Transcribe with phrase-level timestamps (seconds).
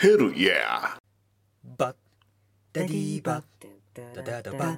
[0.00, 1.94] ヘルイヤーバッ
[2.72, 3.42] ダディバ
[3.92, 4.74] ダダダバ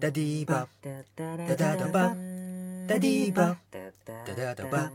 [0.00, 0.90] ダディバダ
[1.54, 2.16] ダダバ
[2.88, 4.90] ダディバダダダバ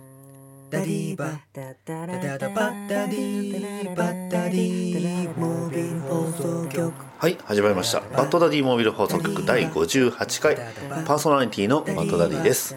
[0.70, 10.58] ダディバダダダバダディバダディモービル放送局はい始まりましたバッドダディモービル放送局第58回。
[11.06, 12.76] パーソナリティのバッドダディです。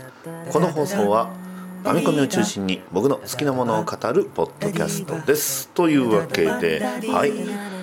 [0.53, 1.48] この放送は
[1.89, 5.69] アメコミを中心に僕の好きなものを語るポッドキャストです。
[5.71, 6.81] というわけで
[7.11, 7.33] はい。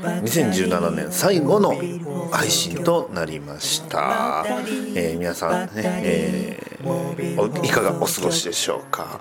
[0.05, 1.73] 2017年最後の
[2.31, 4.45] 配信となりました、
[4.95, 9.19] えー皆さんね、えーおいかがお過ごしでしょうか？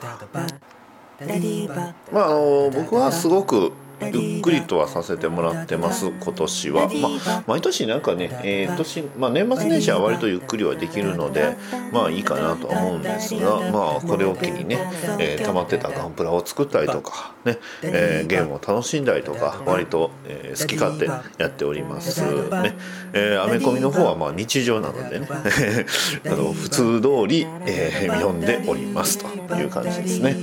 [2.12, 3.72] まああの僕はすごく
[4.12, 11.56] ゆっくりとはさせてもらってます今年は、まあ、毎年なんかね、えー年まあ、年末年始は割とゆっくりはできるので
[11.92, 14.78] まあいいかなとは思うんですがまあこれを機にね、
[15.18, 21.06] えー溜まってたガンプラを作ったりとかね、えーゲームを楽しんだりとか割と、えー好き勝手
[21.42, 22.74] やっておりますね、
[23.12, 25.28] えーアメコミの方はまあ日常なのでね
[26.26, 29.26] あの普通通り、えー読んでおりますと
[29.56, 30.36] いう感じですね。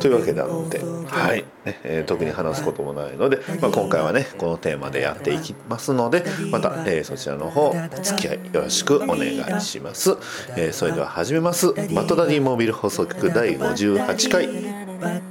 [0.00, 1.44] というわけなので、はい。
[1.84, 10.16] えー特に話すこともないので、まあ、今回はねこのテーマでやっていきますのでまた、えーそちらの方お付き合いよろしくお願いします、
[10.56, 14.48] えーそれでは始めます「マットダディモービル放送局第58回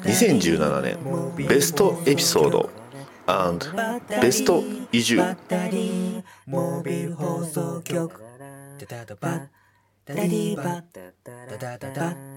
[0.04, 2.70] 2017年ベストエピソード
[4.22, 5.18] ベスト移住。
[6.48, 8.12] モービル放送局。
[8.80, 9.48] ダダダバ
[10.06, 12.29] ダディバダダダダ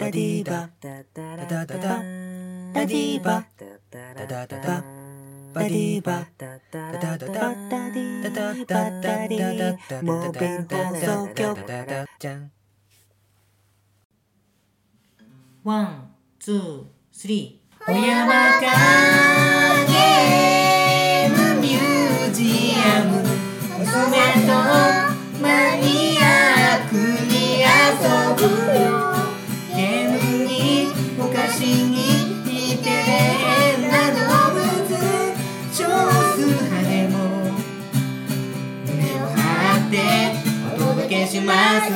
[0.00, 1.76] ダディバダダダダ。
[2.72, 3.66] ダディバダ
[4.24, 4.82] ダダダ。
[5.52, 7.28] バディバダダダダ。
[7.28, 8.90] ダディダダダ。
[9.02, 10.72] ダディダダダダ。
[10.72, 11.54] ダダダ。
[11.54, 12.38] ダダダダ
[15.64, 17.84] ワン、ツー、スリー。
[17.84, 18.26] 小山
[18.58, 18.60] か
[19.86, 23.20] ゲームミュージアム。
[23.78, 23.84] 娘
[24.46, 24.99] と
[41.30, 41.92] します。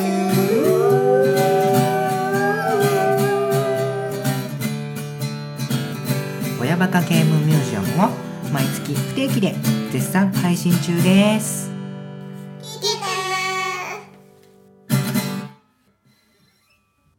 [6.61, 8.09] 親バカゲームミュージアムを
[8.53, 9.53] 毎月不定期で
[9.91, 11.69] 絶賛配信中です。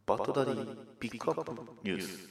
[0.06, 0.66] バットダディ
[0.98, 1.52] ピックアップ
[1.84, 2.30] ニュース。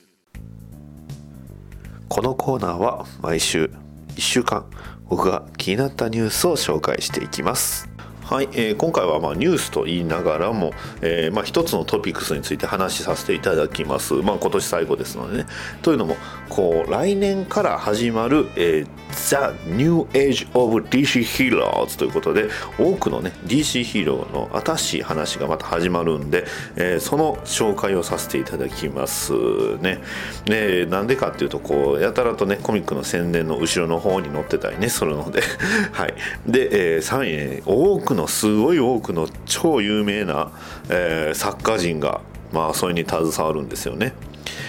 [2.09, 3.69] このコーナーは毎週
[4.16, 4.66] 1週間
[5.09, 7.94] 僕が気になったニュースを紹介していきます
[8.25, 15.46] はい、えー今回はまあニュースと言いながらも、えーまあ、一つのトピックスについて話しさせていただきます、まあ、今年最後ですのでね。
[15.84, 16.18] というのも
[16.50, 26.46] こう来年から始まる、えー The New Age of DC Heroes ということで多くのね DC ヒーローの新しい話がまた始まるんで、
[26.76, 29.34] えーその紹介をさせていただきます
[29.78, 30.00] ね。
[30.46, 35.42] でなんでかっていうとこうやたらとねコミックの宣伝の後ろの方に載ってたりねするので
[35.94, 36.14] はい。
[36.47, 40.52] で、えーさらにね多くのすごい多くの超有名な、
[40.90, 42.22] えー作家陣が
[42.52, 44.14] まあそれに携わるんですよね。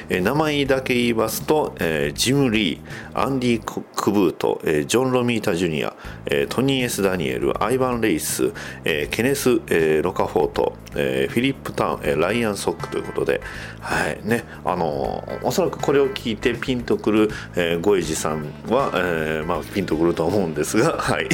[0.09, 2.81] え名前だけ言いますと、えージム・リー、
[3.19, 5.97] アンディ・クブート、えージョン・ロミータ・ジュニア、
[6.27, 8.53] えートニー・エス・ダニエル、アイバン・レイス、
[8.85, 13.41] えーケネス、えーロカフォート、えーフィリップ・タウン、えーライアン・ソックということで、
[13.81, 21.29] はいねあのーおそらくこれを聞いてピンとくる、えー、ゴエジさんは、えーまあ、ピンとくると思うんですが、 はいね、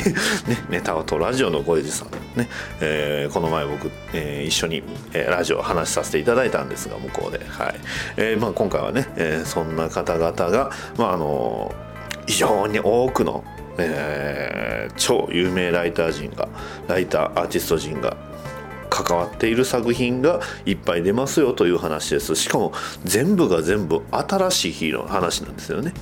[0.71, 2.49] ネタとラジオのゴエジさんね、
[2.81, 4.83] えーこの前僕、えー一緒に、
[5.13, 7.75] えーラジオを話させていただいたんですが向こうで、はい
[8.17, 11.72] えーまあ、今回はね、えーそんな方々が、まああの
[12.27, 13.45] 非常に多くの、
[13.79, 16.49] えー超有名ライター陣が
[16.89, 18.17] ライターアーティスト陣が
[18.91, 22.37] 関わっている作品がいっぱい出ますよという話です。
[22.37, 22.73] しかも
[23.05, 25.95] 全部が全部新しいヒーローの話なんですよね。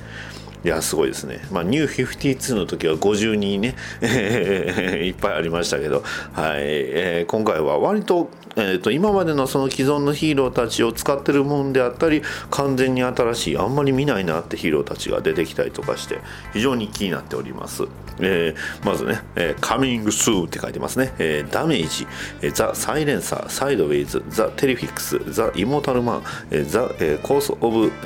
[0.63, 3.75] いやすごいですね、まあ、ニュー52の時は50人ね
[5.07, 6.03] いっぱいありましたけど、
[6.33, 6.61] はい。
[6.61, 16.19] えー今回は割と,、えーと今までのその既存のヒーローたちを使ってるもんであったり完全に新しいあんまり見ないなってヒーローたちが出てきたりとかして
[16.53, 17.85] 非常に気になっております、
[18.21, 28.01] えーまずね「えー、カミングスー」って書いてますね「えー Damage」えー「The Silencer」「Sideways」「The Terrifics」「The Immortal Man」えー「ザ・えー Curse of」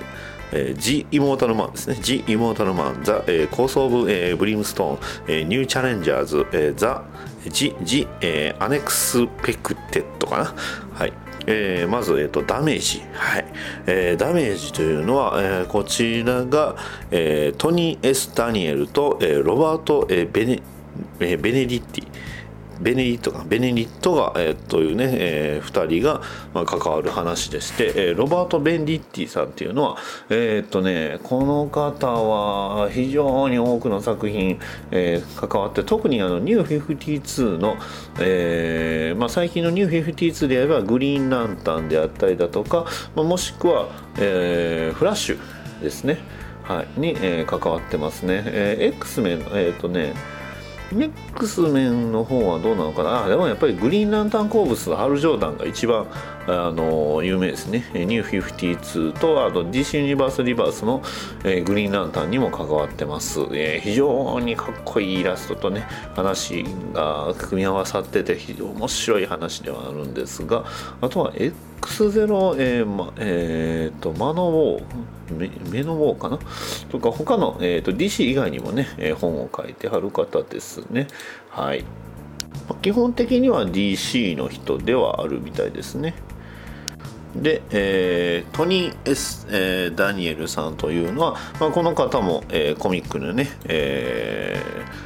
[0.55, 1.99] えー、 The Immortal Man ですね。
[2.01, 4.99] The Immortal Man、The えー Curse of え Brimstone、
[5.29, 7.03] えー New Challengers、えー The,
[7.49, 10.55] the, the えー Unexpected かな。
[10.95, 11.13] はい。
[11.47, 13.45] えーまず、えー、と Damage、はい
[13.87, 16.77] えーダメージというのは、えーこちらが、
[17.11, 20.63] えートニー・ S・ ダニエルと、えーロバート・えーベネ
[21.21, 22.07] えーベネディッティ
[22.81, 26.21] ベネディットがベネディットが、えーというね、え2人が、
[26.53, 29.97] まあ、関わる話でして、えーロバート・ベンディッティさんっていうのは
[30.31, 34.59] えっ、とねこの方は非常に多くの作品、
[34.91, 37.77] えー関わって特にあのニュー52の、
[38.21, 43.89] えーまあ、最近のニュー52であればグリーンランタンであったりだとか、まあ、もしくは、
[44.19, 45.39] えーフラッシュ
[45.83, 46.19] ですね、
[46.63, 50.15] はい、に、えー関わってますね、えー X メンえっ、とね
[50.97, 53.25] X メンの方はどうなのかな？
[53.25, 56.07] あでもやっぱりグリーンランタン鉱物のハル・ジョーダンが一番
[56.47, 57.85] あの有名ですね。
[57.95, 61.03] えーニュー52とあと DC ユニバースリバースの、
[61.45, 70.65] えーグリーンランタンにも関わってます、えー非常にかっこいいイラストとね話が組み合わさってて非常に面白い話ではあるんですが
[71.01, 76.39] あとは X0、えーまえーとマノウォーメメノウォーかな？
[76.91, 81.07] とか他の、えー、と DC 以外にもね、えー本を書いてはる方ですね。
[81.49, 81.85] はい。
[82.83, 86.15] 基本的には DC の人ではあるみたいですね。
[87.37, 94.61] で、えートニー・ S、えーダニエルさんというのは、まあ、この方も、えーコミックのね、え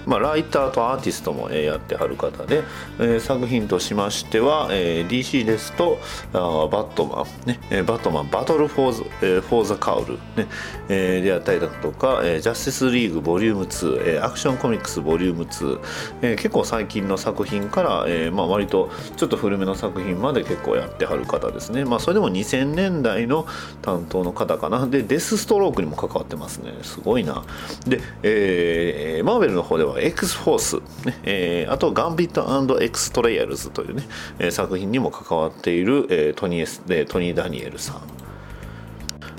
[0.05, 2.63] ーまあ、ライターとアーティストも、えーやってはる方で、
[2.99, 5.99] えー作品としましては、えー DC ですと
[6.33, 6.39] あ
[6.71, 10.49] バットマン、ねえーバットマンバトル・フォーズ・えーフォーザ・カウル、ね
[10.89, 15.81] えーであったりだとか、えージャスティス・リーグボリューム2、えーアクションコミックスボリューム2、
[16.23, 23.47] えー結構最近の作品から、えーまあ、割とちょっと古めの作品まで結構やってはる方ですね、まあ、それでも2000年代の
[23.81, 24.89] 担当の方かな。
[24.89, 26.73] でデスストロークにも関わってますね。
[26.83, 27.45] すごいな。
[27.87, 30.77] で、えーマーベルの方では X フォース、
[31.07, 32.43] ねえーあとガンビット
[32.81, 34.03] &X トレイヤルズというね、
[34.41, 38.01] えー作品にも関わっている、えートニーエストニー・ダニエルさん。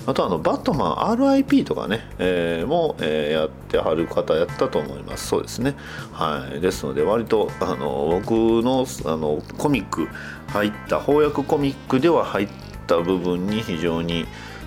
[0.06, 5.28] あとあのバットマン RIP とかね、えーも、えーやってはる方やったと思います。
[5.28, 5.76] そうですね。
[6.14, 6.62] はい。
[6.62, 8.32] ですので割とあの僕
[8.64, 10.08] のあのコミック
[10.48, 12.48] 入った翻訳コミックでは入っ
[12.90, 14.26] た部分に非常に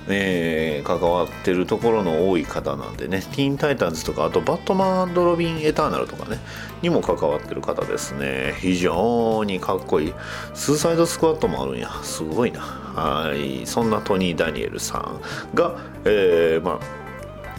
[0.09, 6.41] えー関わってるところの多い方なんでね「ティーン・タイタンズ」とかあと「バットマンドロビン・エターナル」とかね
[6.83, 8.55] にも関わってる方ですね。
[8.59, 10.15] 非常にかっこいい。
[10.55, 11.89] スーサイドスクワットもあるんや。
[12.03, 12.61] すごいな。
[12.61, 13.65] はい。
[13.67, 15.21] そんなトニー・ダニエルさん
[15.55, 17.03] が、えーまあ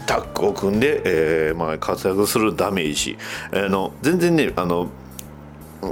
[0.06, 3.16] タッグを組んで、えーまあ、活躍するダメージ、
[3.52, 4.88] あの全然ねあの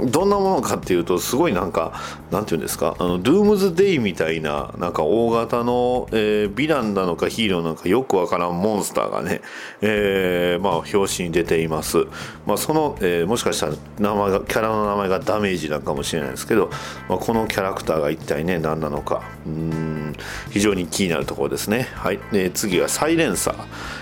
[0.09, 1.93] どんなものかっていうとすごいなんか
[2.31, 9.41] なんていうんですかあのドゥームズデイみたいななんか大型の、えーヴィランなのかヒーローなのかよくわからんモンスターがね、
[9.81, 12.05] えーまあ表紙に出ています、
[12.45, 16.69] まあ、その、えーもしかしたら名前がキャラの名前がダメージなんかもしれないですけど、
[17.09, 19.23] まあ、このキャラクターが一体ね何なのか。
[19.45, 20.13] うん
[20.51, 21.87] 非常に気になるところですね。
[21.95, 23.55] はい、えー次はサイレンサー、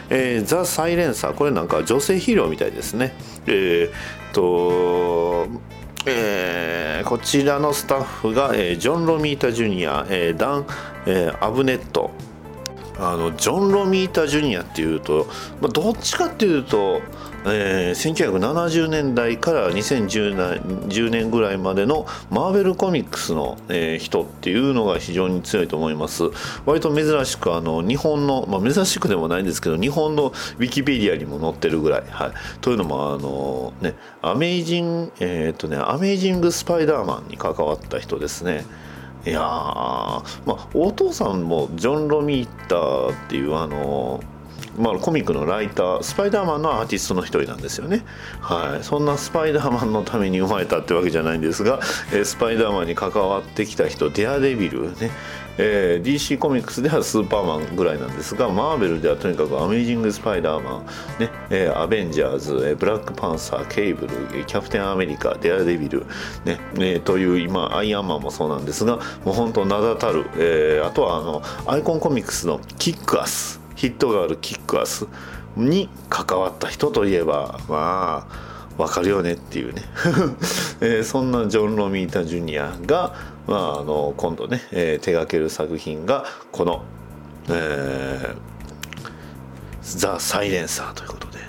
[0.10, 1.34] えーザ・サイレンサー。
[1.34, 3.16] これなんか女性ヒーローみたいですね。
[3.48, 3.92] えーっ
[4.34, 5.48] と
[6.06, 10.66] えーこちらのスタッフが、えージョン・ロミータ・ジュニア、えーダン、
[11.06, 12.12] えーアブネット。
[13.00, 15.28] あのジョン・ロミータ・ジュニアっていうと、
[15.60, 17.02] まあ、どっちかっていうと、
[17.46, 26.24] えー1970年代から2010年ぐらいまでのマーベルコミックスの、えー人っていうのが非常に強いと思います。
[26.66, 38.66] 割と珍しくあの日本の、まあ、珍しくでもないんですけど日本のウィキペディアにも載ってるぐらい、はい、というのもあのねアメイジンえーっとねアメイジング・スパイダーマンに関わった人ですね。
[39.26, 44.20] いやまあお父さんもジョン・ロミーターっていうあの
[44.78, 48.04] まあ、コミックのライタースパイダーマンのアーティストの一人なんですよね、
[48.40, 51.80] はい、そんなスパイダーマンのために生まれたってわけじゃないんですが、
[52.14, 55.12] えースパイダーマンに関わってきた人デアデビルね、
[55.58, 60.86] えー DC コミックスではスーパーマンぐらいなんですがマーベルではとにかくアメイジング・スパイダーマン、
[61.20, 61.30] ね。
[61.50, 66.06] えーアベンジャーズ、えーブラックパンサーケイブルキャプテンアメリカデアデビル、
[66.46, 66.60] ね。
[66.76, 73.61] えーという今アイアンマンもそうなんですがもう本当名だたる、えーあとはあのアイコンコミックスのキックアス。
[73.76, 75.08] ヒットがあるキックアス
[75.56, 79.84] に関わった人といえばまあわかるよねっていうね、
[80.82, 83.14] えーそんなジョン・ロミータ・ジュニアが、
[83.48, 86.84] まあ、あの今度ね、えー手掛ける作品がこの
[87.50, 88.36] 「えー
[89.84, 91.40] ザ・サイレンサー」ということで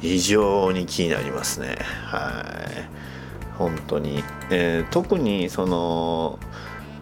[0.00, 1.76] 非常に気になりますね。
[2.06, 2.44] は
[2.76, 2.88] い。
[3.58, 6.38] 本当に、えー特にその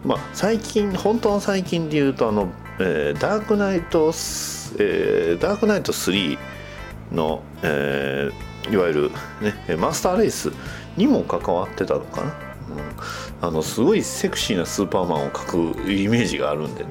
[0.03, 4.07] まあ最近本当の最近で言うとあの、えーダークナイト、
[4.79, 6.37] えーダークナイト3
[7.11, 9.11] の、えーいわゆる、
[9.67, 10.51] ね、マスターレース
[10.95, 12.27] にも関わってたのかな。
[12.27, 16.89] うん、あのすごいセクシーなスーパーマンを描くイメージがあるんでね、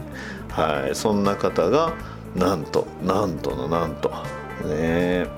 [0.51, 1.93] はい、そんな方が
[2.35, 4.11] なんとなんとのなんと
[4.65, 5.29] ね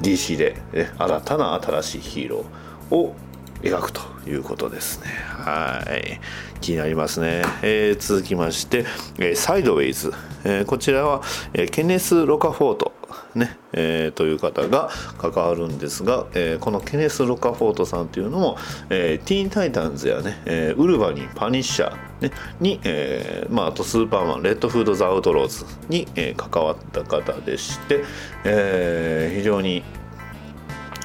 [0.00, 3.14] DC で、ね、新たな新しいヒーローを
[3.62, 5.08] 描くということですね。
[5.08, 6.20] はい。
[6.60, 8.86] 気になりますね、えー、続きまして、
[9.18, 10.12] えーサイドウェイズ、
[10.44, 12.92] えーこちらは、えーケネス・ロカフォート。
[13.34, 13.58] ね。
[13.72, 18.56] えーという方が関わるんですが、えーこのケネス・ロカフォートさんというのも、
[18.90, 28.04] えーティーン・タイタンズやね、えーウルヴァリンパニッシャー、ね、に、えーまあ、あとスーパーマンレッドフード・ザ・アウトローズに、え関わった方でして、
[28.44, 29.82] えー非常に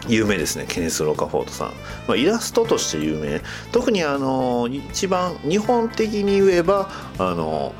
[0.10, 1.68] 有名ですねケネス・ロカフォートさん、
[2.08, 3.42] まあ、イラストとして有名。
[3.72, 7.74] 特にあの一番日本的に言えばあの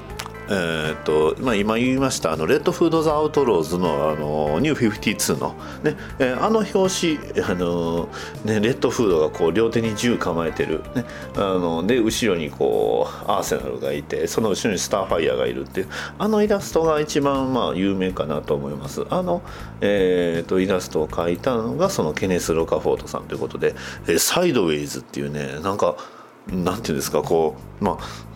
[0.52, 8.10] えーとまあ、今言いましたあのレッドフード・ザ・アウトローズのあのニュー52の,、ねえーあの表紙 あの、
[8.44, 15.88] ね、レッドフードがこう両手に銃構えてる、ね、あので後ろにこうアーセナルがいてその後ろにスターファイヤーがいるっていう
[16.18, 19.06] あのイラストが一番まあ有名かなと思います。
[19.10, 19.42] あの、
[19.82, 23.76] えーっとイラストを描いたのがそのケネス・ロカフォートさんということで、
[24.08, 25.96] えーサイドウェイズっていうねなんか
[26.52, 28.29] なんていうんですかこうまあ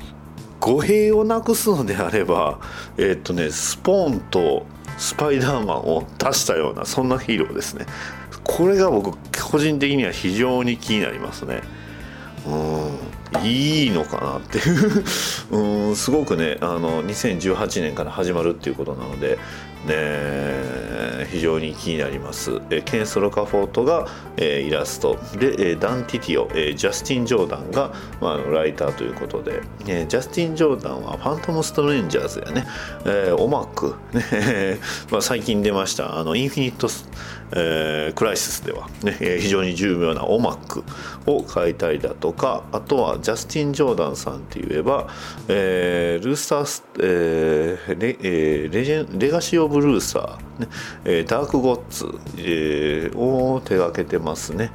[0.64, 2.58] 語弊をなくすのであれば
[2.98, 4.66] えっとねスポーンと
[4.98, 7.86] スパイダーマンを出したようなそんなヒーローですね。
[8.46, 11.62] これが僕個人的には非常に気になりますね。
[12.48, 15.04] うんいいのかなっていう。
[15.52, 19.40] うんすごくねあの2018年から始まるっていうことなので
[19.88, 22.62] えー非常に気になります。
[22.70, 25.18] えケンソ・ロカフォートが、えーイラスト。
[25.38, 32.66] で、えーダン・ティティオ、えージャスティン・ジョーダンが、まあ、ライターということで、えージャスティン・ジョーダンはファントム・ストレンジャーズやね、
[33.06, 37.10] えーオマック、ね まあ、最近出ましたあのインフィニットス、
[37.56, 40.84] えークライシスでは、ね非常に重要なオマック
[41.26, 45.08] を書いたりだとかあとはジャスティン・ジョーダンさんって言えば、
[45.48, 50.68] えールースタース、えーレえーレジェンレガシー・オブ・ルーサー、ね
[51.06, 52.08] えーダーク・ゴッツ、
[52.38, 54.72] えーを手掛けてますね。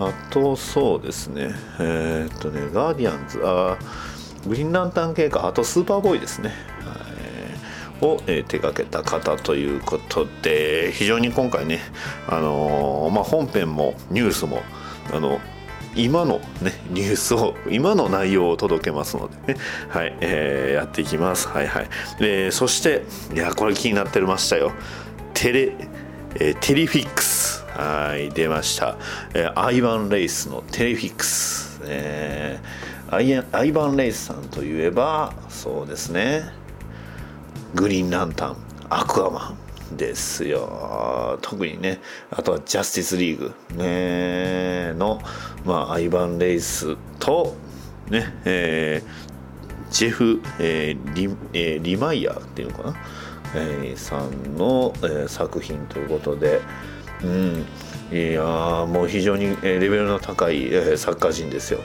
[0.00, 1.50] あとそうですね。
[1.78, 3.76] えーっとねガーディアンズあ
[4.46, 5.46] グリーンランタン系か。
[5.46, 6.48] あとスーパーボーイですね、
[6.80, 7.21] はい。
[8.02, 11.80] を、えー手掛けた方ということで非常に今回ね、
[12.28, 14.62] あのまあ、本編もニュースも
[15.12, 15.40] あの
[15.94, 21.48] 今の、ね、ニュースを今の内容を届けますのでね、はいえーやっていきます。
[21.48, 21.88] はいはい。
[22.20, 23.04] えーそして
[23.34, 24.72] いやこれ気になってましたよ。
[25.34, 25.72] テレ、
[26.36, 27.62] えーテリフィックス。
[27.74, 28.96] はい出ました、
[29.34, 36.61] えーアイバン・レイスのテレフィックス、えーアイアンアイバン・レイスさんといえばそうですね。
[37.74, 38.56] グリーンランタン
[38.90, 39.54] アクアマ
[39.92, 41.38] ンですよ。
[41.42, 42.00] 特にね
[42.30, 45.20] あとはジャスティスリーグ、ね、の、
[45.64, 47.54] まあ、アイバン・レイスと
[48.08, 52.96] ねえージェフ、えーリえーリマイヤーっていうのかな、
[53.54, 56.60] えーさんの、えー作品ということで、
[57.22, 57.66] うん、
[58.10, 58.42] いや
[58.86, 61.80] もう非常にえーレベルの高い、えー作家陣ですよ。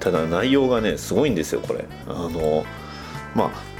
[0.00, 1.84] ただ内容がねすごいんですよこれ。
[2.08, 2.64] あの
[3.34, 3.71] まあ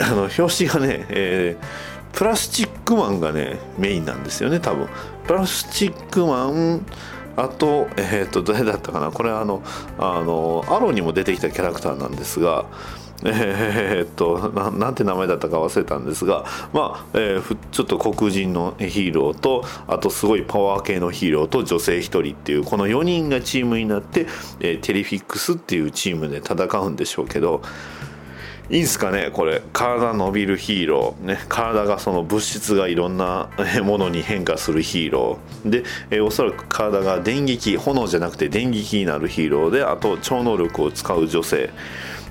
[0.00, 4.88] あの表紙がね、えープラスチックマンがねメインなんですよね多分。
[5.26, 6.84] プラスチックマン
[7.36, 9.10] あと,、えー、と誰だったかな。
[9.12, 9.62] これあの
[9.98, 12.66] あのアローにも出てきたキャラクターなんですが
[13.22, 24.26] えーっとななんて名前だったか忘れたんですが、まあえーちょっと黒人のヒーローとあとすごいパワー系のヒーローと女性1人っていうこの4人がチームになって、
[24.60, 27.62] えテリフィックスっていうチームで戦うんでしょうけど
[28.70, 29.62] いいんすかねこれ。
[29.72, 33.50] 体伸びるヒーロー、ね、体がその物質がいろんな
[33.82, 35.70] ものに変化するヒーロー。
[35.70, 39.70] で、えおそらく体が電撃炎じゃなくて電撃になるヒーロー。
[39.72, 41.70] であと超能力を使う女性。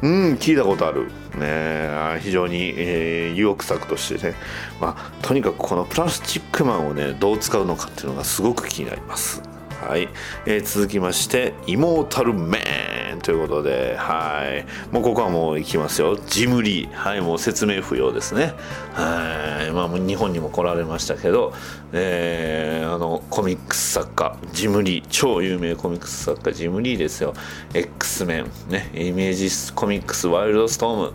[0.01, 1.07] うん聞いたことある。
[1.37, 4.35] ね非常に、えー意欲作としてね、
[4.81, 9.48] まあ、とにかくこのプラスチックマンをねどう使うのかっていうのがすごく気になります。
[9.81, 10.09] はい、
[10.45, 16.17] えー続きまして「イモータル・メン」ということで、はい、もうここはもういきますよ。
[16.27, 16.93] ジムリー。
[16.93, 18.53] はいもう説明不要ですね。
[18.93, 19.71] はい。
[19.71, 21.53] まあ日本にも来られましたけど、
[21.93, 25.05] えーあのコミックス作家ジムリー。
[25.09, 27.33] 超有名コミックス作家ジムリーですよ。
[27.73, 31.13] X メンねイメージコミックスワイルドストーム。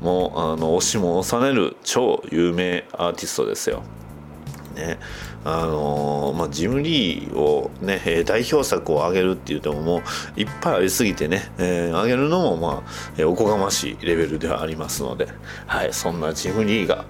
[0.00, 3.82] もうあの押しも押される超有名アーティストですよ。
[4.76, 4.98] ね
[5.44, 12.84] あのーまあ、ジムリーをね代表作を挙げるって言ってもういっぱいありすぎてね、えー挙げるのもま
[13.18, 15.28] あ、おこがましいレベルではありますので、
[15.66, 17.04] はい、そんなジムリーが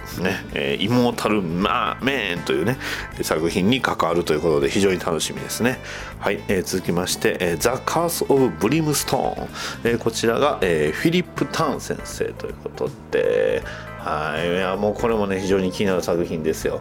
[0.53, 2.79] ね、イモータル・マーメーンというね
[3.23, 5.79] 作品に関わるということで非常に楽しみですね。
[6.19, 9.49] はい、えー続きまして、ザ・カース・オブ・ブリムストーン、
[9.85, 13.63] えーこちらが、えーフィリップ・ターン先生ということで、
[13.99, 16.81] はい、いやもうこれもね非常に気になる作品ですよ。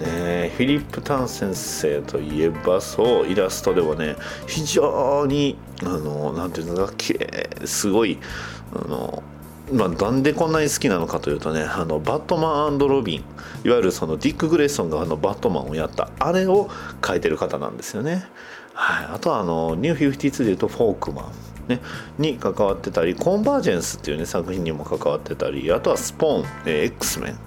[0.00, 8.18] ね、フィリップ・タン先生といえばそうイラストでもね非常にあのなんていうのか綺麗すごい
[8.74, 9.22] あの
[9.72, 13.24] まあ、なんでこんなに好きなのかというとねあのバットマンロビン
[13.64, 16.68] いわゆるそのディック・グレイソンがあのバットマンをやったあれを
[17.00, 18.26] 描いてる方なんですよね。
[18.74, 21.32] はい、あとはあのニュー52でいうとフォークマ
[21.66, 21.80] ン、ね、
[22.18, 27.38] に関わってたりコンバージェンスっていう、ね、作品にも関わってたりあとはスポーン、えー X メン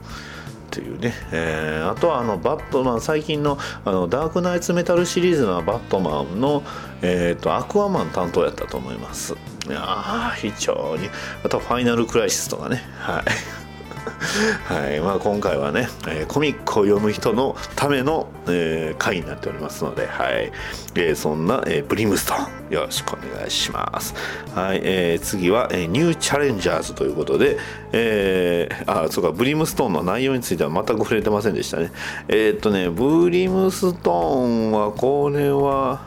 [0.78, 6.64] っていうね、えーあとはあのバットマン最近のあのダークナイツメタルシリーズのバットマンの、
[7.02, 9.34] えー、とアクアマン担当やったと思います。
[9.68, 11.10] いや非常に。
[11.44, 12.84] あとファイナルクライシスとかね。
[13.00, 13.67] はい。
[14.66, 20.52] はいまあ、今回はね、えーコミックを読む人のための、えー回になっておりますので、はい
[20.96, 24.14] えーそんな、えーブリムストーンよろしくお願いします、
[24.56, 27.58] はいえー次は、えーニューチャレンジャーズということで、
[27.92, 31.92] えーあそうかブリムストーンの内容については全く触れてませんでしたね。
[32.28, 36.02] えーっとねブリムストーンはこれは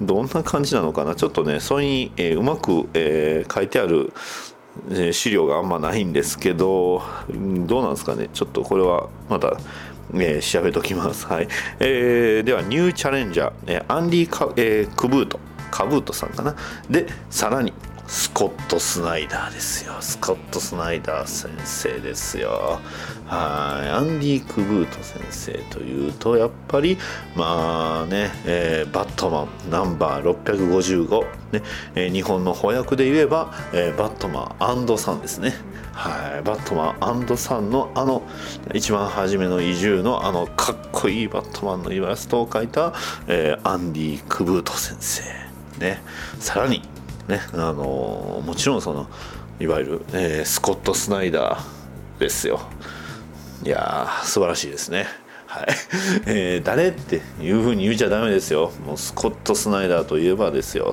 [0.00, 1.14] どんな感じなのかな？
[1.14, 4.12] ちょっとねそれに、えーうまく、えー書いてある
[5.12, 7.02] 資料があんまないんですけど
[7.66, 8.28] どうなんですかね。
[8.32, 9.58] ちょっとこれはまた、
[10.14, 11.48] えー調べときます、はい。
[11.78, 15.38] えーではニューチャレンジャー、えーアンディカ、えークブート。
[15.70, 16.56] カブートさんかな。
[16.90, 17.72] でさらに。
[18.10, 19.94] スコット・スナイダーですよ。
[20.00, 22.80] スコット・スナイダー先生ですよ。
[23.28, 23.88] はい。
[23.88, 26.98] アンディ・クブート先生というとやっぱり
[27.36, 31.20] まあね、えーバットマンナンバー655、
[31.52, 31.62] ね。
[31.94, 35.54] えー日本の翻訳で言えば、えーバットマンさんですね。
[35.92, 36.42] はい。
[36.42, 38.24] バットマンさんのあの
[38.74, 42.92] 一番初めの移住のあのかっこいいバットマンのイラストを描いた、
[43.28, 45.22] えーアンディ・クブート先生。
[45.78, 46.02] ね。
[46.40, 46.82] さらに
[47.30, 49.08] ねあのもちろんその
[49.58, 52.60] いわゆる、えースコット・スナイダーですよ。
[53.64, 55.06] いやー素晴らしいですね。
[55.46, 55.66] はい。
[56.26, 58.72] えー誰っていうふうに言うちゃダメですよ。
[58.86, 60.92] もうスコット・スナイダーといえばですよ。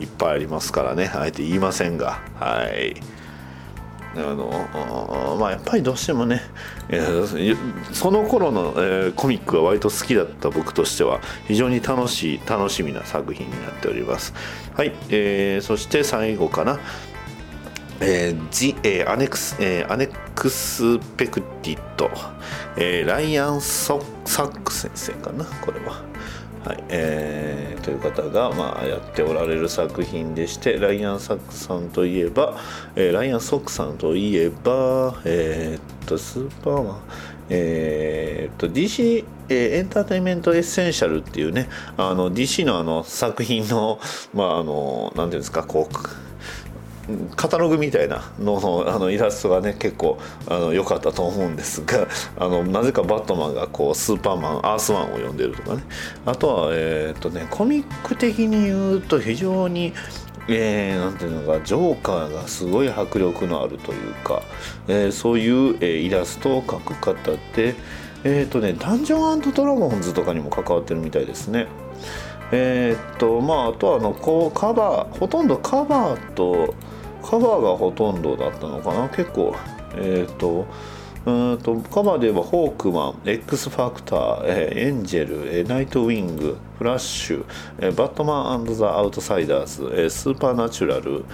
[0.00, 1.10] いっぱいありますからね。
[1.14, 2.20] あえて言いませんが。
[2.38, 2.94] はい。
[4.16, 6.40] あのまあやっぱりどうしてもね、
[6.88, 7.02] え
[7.92, 14.34] その頃の、えーコミックが割と好きだった僕としては非常に楽しい楽しみな作品になっております。
[14.74, 16.78] はい、えーそして最後かな。
[18.00, 22.10] えー、ジ、えーアネクス、えーアネクスペクティッド、
[22.76, 26.02] えーライアンソ・サック先生かなこれは。
[26.64, 32.58] はいえーという方が、まあ、やっておられる作品でしてライアン・サックさんといえば、
[32.96, 37.00] えーライアン・ソックさんといえば、えーっとスーパーマン
[37.50, 44.00] えーっと DC、えーエンターテインメントエッセンシャルっていうねあの DC のあの作品の
[44.32, 45.94] まああのなんていうんですかこう
[47.36, 52.06] カタログみたいなののあのイラストがね結構あの良かったと思うんですが
[52.38, 55.84] あのなぜかバットマンがこうスーパーマンアースワンを読んでるとかね
[56.24, 59.92] あとはえーっとねコミック的に言うと非常に
[60.48, 64.42] えーなんていうのかジョーカーがすごい迫力のあるというか、
[64.88, 67.74] えーそういう、えーイラストを描く方で
[68.24, 71.66] えーっとねダンジョンドラゴンズとかにも関わってるみたいですね。
[72.52, 76.74] えーっとまああとはあのこうカバーほとんどカバーと
[77.22, 79.54] カバーがほとんどだったのかな結構。
[79.96, 80.66] えーっと
[81.26, 87.44] うんとカバーで言えばホークマン X ファクター、えーエンジェル、えーナイトウィングフラッシュ、
[87.78, 91.24] えーバットマンザ・アウトサイダーズ、えースーパーナチュラル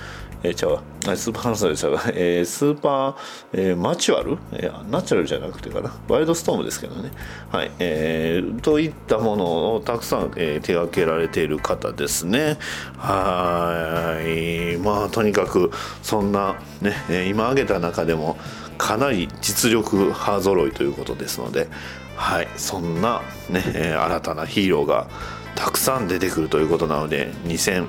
[0.42, 0.80] えー、ちゃう
[1.16, 3.16] スーパーナチュラルちゃう、えースーパー、
[3.52, 5.94] えーマチュアル、えーナチュラルじゃなくてかな。
[6.08, 7.10] ワイルドストームですけどね。
[7.50, 12.58] はい、えーといったものをたくさん、えー手掛けられている方ですね。
[12.96, 14.76] はい。
[14.78, 15.70] まあとにかく
[16.02, 16.94] そんなね
[17.28, 18.36] 今挙げた中でも
[18.78, 21.68] かなり実力派揃いということですので
[22.16, 22.48] はい。
[22.56, 23.60] そんなね、
[23.98, 25.08] 新たなヒーローが
[25.54, 27.86] たくさん出てくるということなので2018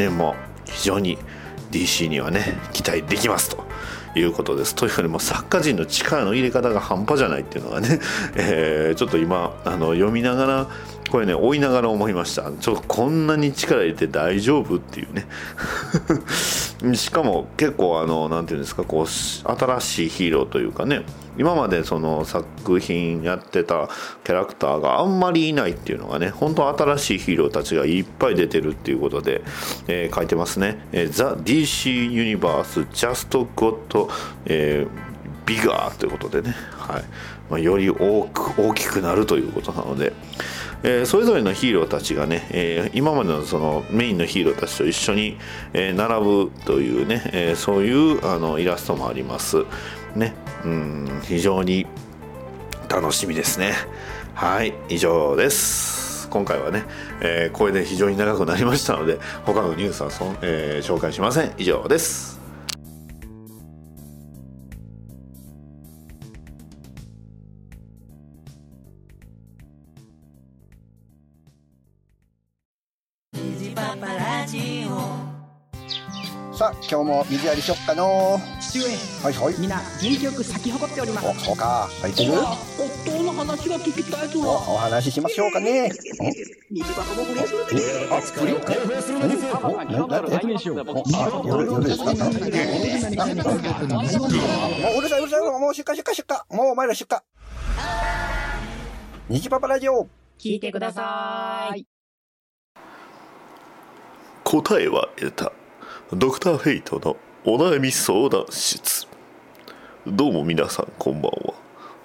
[0.00, 0.34] 年も
[0.64, 1.18] 非常に
[1.72, 3.64] DC にはね期待できますと
[4.14, 4.74] いうことです。
[4.74, 7.98] というよりも作家陣の力の入れ方が半端じゃないっていうのがね、
[8.36, 10.66] えーちょっと今あの読みながら
[11.12, 12.50] これね追いながら思いました。
[12.58, 15.26] ちょっとこんなに力入れて大丈夫っていうね。
[16.96, 21.02] しかも結構あの何て言うんですかこう新しいヒーローというかね。
[21.36, 23.90] 今までその作品やってた
[24.24, 29.42] キャラクターがあんまりいないっていうのがね本当新しいヒーローたちがいっぱい出てるっていうことで、
[29.88, 34.08] えー、書いてますね「えー、ザ・ DC ユニバース Just Got、
[34.44, 37.04] えー、Bigger」ということでね、はい。
[37.52, 40.14] まあ、より大く大きくなるということなので、
[40.82, 45.38] えー、それぞれのヒーローたちがね、えー、今までのそのメインのヒーローたちと一緒に、
[45.72, 49.64] え、並ぶというね、えそういうあのイラストもあります。
[50.16, 50.34] ね。
[50.64, 51.20] うん。
[51.22, 51.86] 非常に
[52.88, 53.74] 楽しみですね。
[54.34, 54.74] はい。
[54.88, 56.28] 以上です。
[56.28, 56.84] 今回はね、
[57.20, 61.52] えこれで非常に長くなりましたので他のニュースはそ、え紹介しません。
[61.58, 62.41] 以上です。
[76.90, 78.84] 今日も水やりしよっかの父上
[79.22, 79.54] はいはい。
[79.58, 81.26] みんな元気よく咲き誇っております。
[81.26, 81.88] おそうか。
[82.00, 82.32] 咲いてる？
[82.34, 84.40] 夫の話が聞きたいぞ。
[84.40, 85.90] おお話ししましょうかね。
[86.70, 90.40] 水場も不倫するであ不倫何おななんてあ
[91.44, 92.20] 夜夜ですかあも
[94.94, 97.18] ううるさいうるさいもう出荷出荷出荷もうお前ら出荷
[99.28, 101.86] 虹パパラジオ聞いてください
[104.44, 105.52] 答えは得た
[106.14, 109.06] ドクターフェイトのお悩み相談室。
[110.06, 111.54] どうも皆さんこんばんは。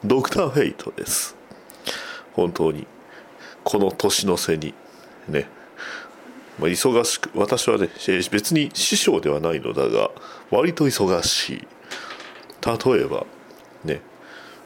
[0.02, 1.36] ドクターフェイトです。
[2.32, 2.88] 本当に
[3.66, 4.74] この年の瀬に
[5.28, 5.50] ね、
[6.58, 7.90] まあ、忙しく私はね
[8.32, 10.10] 別に師匠ではないのだが
[10.52, 11.68] 割と忙しい。
[12.66, 13.26] 例えば
[13.84, 14.00] ね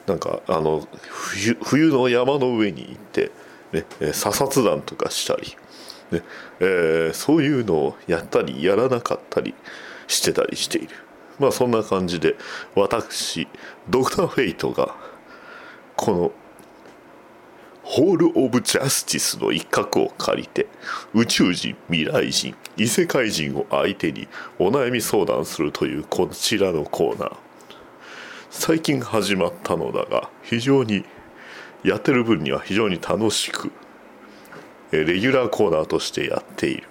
[0.05, 3.31] なんかあの冬冬の山の上に行って、
[3.71, 5.57] ね、査察団とかしたり
[6.11, 6.23] ね
[6.59, 9.53] えー、そういうのをやったりやらなかったり
[10.07, 10.89] してたりしている。
[11.39, 12.35] まあそんな感じで
[12.75, 13.47] 私
[13.89, 14.95] ドクター・フェイトが
[15.95, 16.31] この
[17.83, 20.67] ホール・オブ・ジャスティスの一角を借りて
[21.13, 24.27] 宇宙人未来人異世界人を相手に
[24.59, 27.37] お悩み相談するというこちらのコーナー。
[28.49, 31.05] 最近始まったのだが非常に
[31.83, 33.71] やってる分には非常に楽しく
[34.91, 36.87] レギュラーコーナーとしてやっている。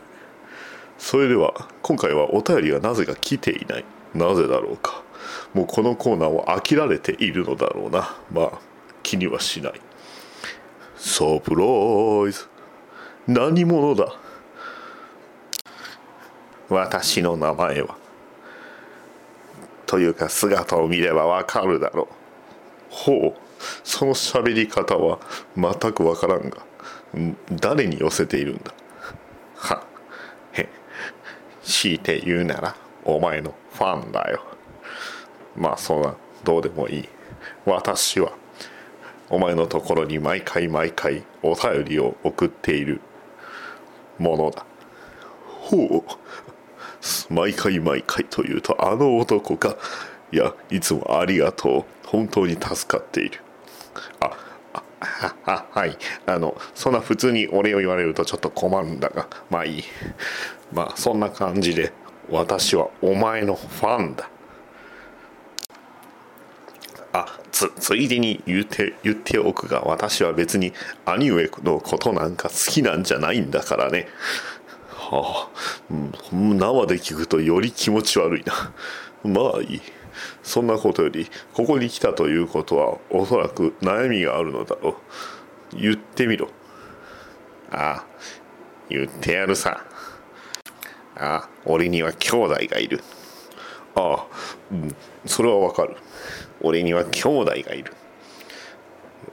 [0.99, 3.85] それでは今回はお便りがなぜか来ていない。
[4.15, 5.03] なぜだろうか。
[5.55, 8.17] もうこのコーナーを飽きられているのだろうな。
[8.33, 8.59] まあ
[9.03, 9.81] 気にはしない。
[10.97, 12.47] サプライズ
[13.27, 14.15] 何者だ？
[16.69, 17.97] 私の名前は。
[19.87, 22.15] というか姿を見ればわかるだろう。
[22.91, 23.35] ほう。
[23.85, 25.19] その喋り方は
[25.57, 26.59] 全くわからんが。
[27.51, 28.73] 誰に寄せているんだ？
[29.57, 29.85] は
[30.53, 30.68] へ
[31.62, 34.44] 強いて言うならお前のファンだよ。
[35.57, 37.09] まあそんなどうでもいい。
[37.66, 38.33] 私は
[39.29, 43.01] お前のところに毎回毎回お便りを送っている
[44.18, 44.64] ものだ。
[45.46, 46.05] ほ
[47.29, 49.77] う毎回毎回というとあの男か
[50.33, 51.85] いやいつもありがとう。
[52.07, 53.40] 本当に助かっている。
[54.20, 54.31] あ
[55.01, 55.97] ははい。
[56.27, 59.85] あのそんな普通にお礼を言われるとちょっと困るんだがまあいい。
[60.73, 61.93] まあそんな感じで
[62.29, 64.29] 私はお前のファンだ。
[67.13, 70.73] あつついでに言って言っておくが私は別に
[71.05, 74.07] 兄上のことなんか好きなんじゃないんだからね。
[74.89, 75.95] はあ、
[76.31, 78.73] 生で聞くとより気持ち悪いな。
[79.25, 79.83] まあいい。
[80.51, 84.97] そんなことよりここに来たということはおそらく悩みがあるのだろ
[85.73, 85.77] う。
[85.77, 86.49] 言ってみろ。
[87.71, 88.07] ああ
[88.89, 89.87] 言ってやるさ。
[91.15, 93.01] ああ俺には兄弟がいる。
[93.95, 94.27] ああ、
[94.73, 95.97] うん、それはわかる。
[96.61, 97.93] 俺には兄弟がいる。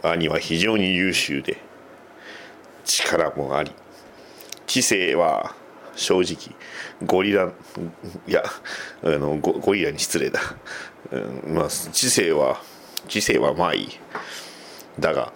[0.03, 1.57] 兄は非常に優秀で
[2.85, 3.71] 力もあり。
[4.67, 5.55] 知性は
[5.97, 6.55] 正直
[7.05, 7.51] ゴリラ
[8.27, 8.43] いや
[9.03, 10.39] あのゴゴリラに失礼だ、
[11.11, 11.17] う
[11.51, 12.61] ん、まあ知性は
[13.07, 13.89] 知性はまあいい。
[14.99, 15.31] だが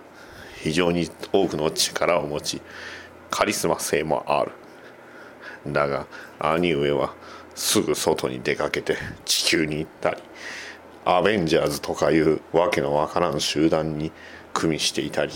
[0.55, 2.61] 非常に多くの力を持ち
[3.29, 4.51] カリスマ性もある。
[5.67, 6.07] だが
[6.39, 7.13] 兄上は
[7.55, 10.17] すぐ外に出かけて地球に行ったり
[11.05, 14.11] アベンジャーズとかいうわけのわからん集団に
[14.53, 15.33] 組みしていたり。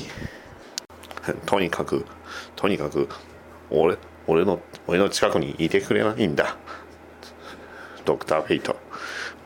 [1.46, 2.06] とにかく
[2.56, 3.10] とにかく
[3.72, 6.58] 俺俺の俺の近くにいてくれないんだ。
[8.06, 8.85] ドクター・フェイト。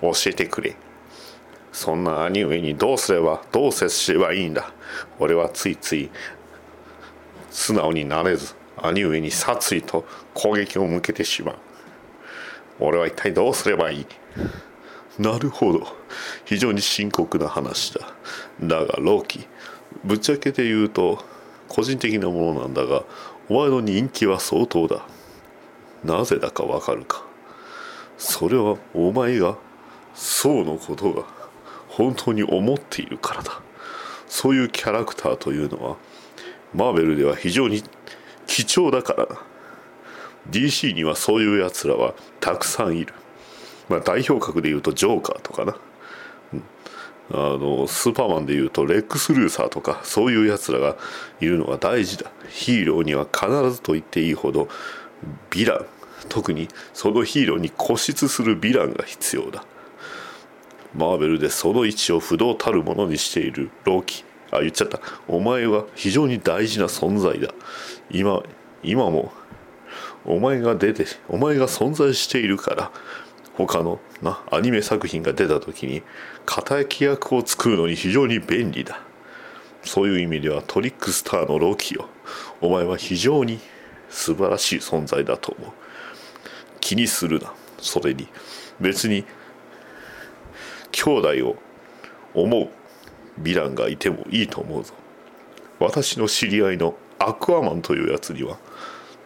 [0.02, 0.76] 教えてくれ。
[1.72, 4.72] そんな兄上にどうすればどう接すればいいんだ。
[5.20, 6.10] 俺はついつい
[7.52, 11.56] 素直になれず兄上に殺意と攻撃を向けてしまう。
[12.80, 14.06] 俺は一体どうすればいい？
[15.20, 15.86] なるほど。
[16.46, 18.14] 非常に深刻な話だ。
[18.62, 19.48] だがローキ
[20.04, 21.24] ぶっちゃけて言うと
[21.68, 23.04] 個人的なものなんだが
[23.50, 25.06] お前の人気は相当だ。
[26.04, 27.26] なぜだかわかるか。
[28.18, 29.58] それはお前が
[30.20, 31.24] そうのことが
[31.88, 33.62] 本当に思っているからだ。
[34.28, 35.96] そういうキャラクターというのは
[36.76, 37.82] マーベルでは非常に
[38.46, 39.42] 貴重だからな
[40.52, 43.14] DC にはそういうやつらはたくさんいる。
[43.88, 45.78] まあ代表格で言うとジョーカーとかな、
[47.32, 50.98] あのスーパーマンで言うとレックス・ルーサーとかそういうやつらが
[51.40, 52.30] いるのが大事だ。
[52.50, 54.68] ヒーローには必ずと言っていいほど
[55.50, 55.86] ヴィラン。
[56.28, 59.64] 特にそのヒーローに固執するヴィランが必要だ。
[61.00, 63.72] マーベルでその位置を不動たるものにしている。
[63.86, 64.26] ローキ。
[64.52, 65.00] あ言っちゃった。
[65.28, 67.54] お前は非常に大事な存在だ。
[68.12, 68.44] 今
[68.84, 69.32] 今も
[70.26, 72.92] お前が出てお前が存在しているから
[73.54, 76.04] 他のなアニメ作品が出た時に
[76.46, 79.02] 敵役を作るのに非常に便利だ。
[79.84, 82.10] そういう意味ではトリックスターのロキよ。
[82.60, 83.60] お前は非常に
[84.10, 85.72] 素晴らしい存在だと思う。
[86.82, 87.54] 気にするな。
[87.80, 88.28] それに
[88.82, 89.24] 別に
[90.92, 91.56] 兄弟を
[92.34, 92.70] 思う
[93.42, 94.94] ヴィランがいてもいいと思うぞ。
[95.80, 98.58] 私の知り合いのアクアマンというやつには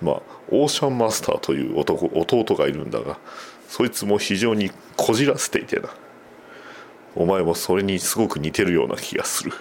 [0.01, 3.17] まあオーシャンマスターという男弟がいるんだが
[3.67, 5.89] そいつも非常にこじらせていてな。
[7.15, 9.51] お前もそれにすごく似てるような気がする。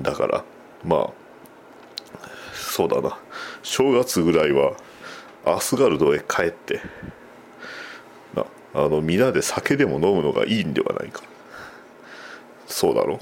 [0.00, 0.44] だから
[0.84, 1.10] まあ
[2.54, 3.18] そうだな。
[3.62, 4.76] 正月ぐらいは
[5.44, 6.80] アスガルドへ帰って
[8.72, 11.22] あの皆で酒でも飲むのがいいんではないか。
[12.66, 13.18] そうだろ？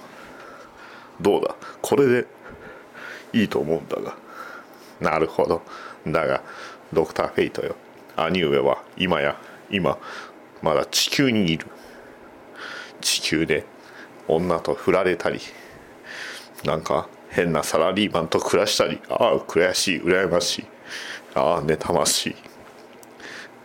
[1.20, 1.56] どうだ？
[1.80, 2.26] これで
[3.32, 4.16] いいと思うんだが。
[5.00, 5.62] なるほど。
[6.06, 6.42] だが
[6.92, 7.76] ドクター・フェイトよ。
[8.16, 9.98] 兄上は今や今
[10.60, 11.66] まだ地球にいる。
[13.00, 13.64] 地球で
[14.26, 15.40] 女と振られたり
[16.64, 20.66] なんか変なサラリーマンと暮らしたりああ悔しい羨ましい。
[21.34, 22.36] ああ妬ましい。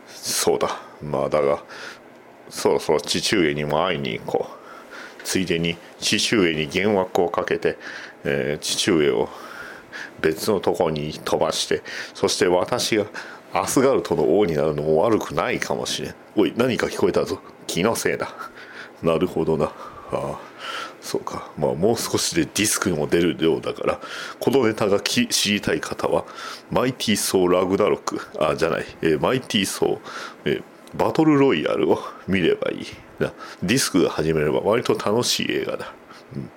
[0.08, 0.70] そうだ。
[1.04, 1.64] まあだが
[2.50, 5.24] そろそろ父上にも会いに行こう。
[5.24, 7.78] ついでに父上に幻惑をかけて、
[8.26, 9.30] えー父上を
[10.22, 11.82] 別のとこに飛ばして
[12.14, 13.06] そして私が
[13.54, 16.16] アスガルトの王になるのも悪くないかもしれん。
[16.36, 17.40] おい何か聞こえたぞ。
[17.68, 18.34] 気のせいだ。
[19.02, 19.66] なるほどな。
[19.66, 19.72] あ
[20.12, 20.40] あ
[21.02, 21.52] そうか。
[21.58, 24.00] まあもう少しでディスクにも出るようだから
[24.40, 26.26] このネタが知りたい方は
[26.72, 28.20] マイティー・ソー・ラグナロク。
[28.40, 30.00] あじゃない、えーマイティー・ソー、
[30.46, 30.64] えー
[30.96, 32.86] バトルロイヤルを 見ればいい
[33.20, 33.32] な。
[33.62, 35.94] ディスクが始めれば割と楽しい映画だ、
[36.36, 36.50] うん。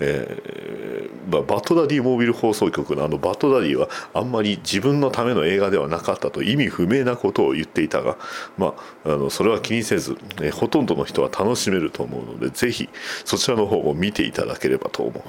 [0.00, 8.16] えーまあ、バッドダディモービル放送局のあのバッドダディはあんまり自分のための映画ではなかったと意味不明なことを言っていたが、
[8.58, 12.88] まあ、あのそれは気にせず、えーほとんどの人は楽しめると思うのでぜひ
[13.24, 15.24] そちらの方も見ていただければと思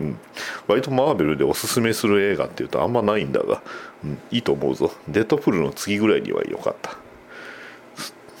[0.00, 0.18] う、うん、
[0.66, 3.62] 割とマーベルでおすすめする映画っていうとあんまないんだが、
[4.02, 4.90] うん、いいと思うぞ。
[5.08, 7.03] デッドプールの次ぐらいには良かった。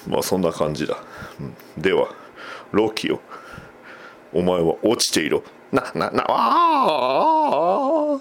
[0.06, 0.96] まあそんな感じだ、
[1.40, 2.08] うん、では
[2.72, 3.20] ロキよ。
[4.32, 5.42] お前は落ちていろ。
[5.72, 8.20] なななああ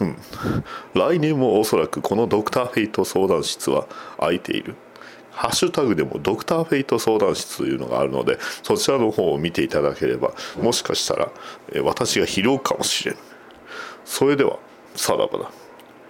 [0.00, 0.16] うん。
[0.94, 3.86] 来年もおそらくこのドクター・フェイト相談室は
[4.18, 4.74] 空いている。
[5.30, 11.30] ハッシュタグでもドクター・フェイト相談室というのがあるのでそちらの方を見ていただければもしかしたら
[11.72, 13.16] えー私が拾うかもしれん。
[14.04, 14.58] それでは
[14.94, 15.50] さらばだ。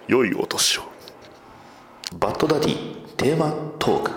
[0.07, 0.83] 良いお年を。
[2.19, 4.11] バッドダディテーマトーク。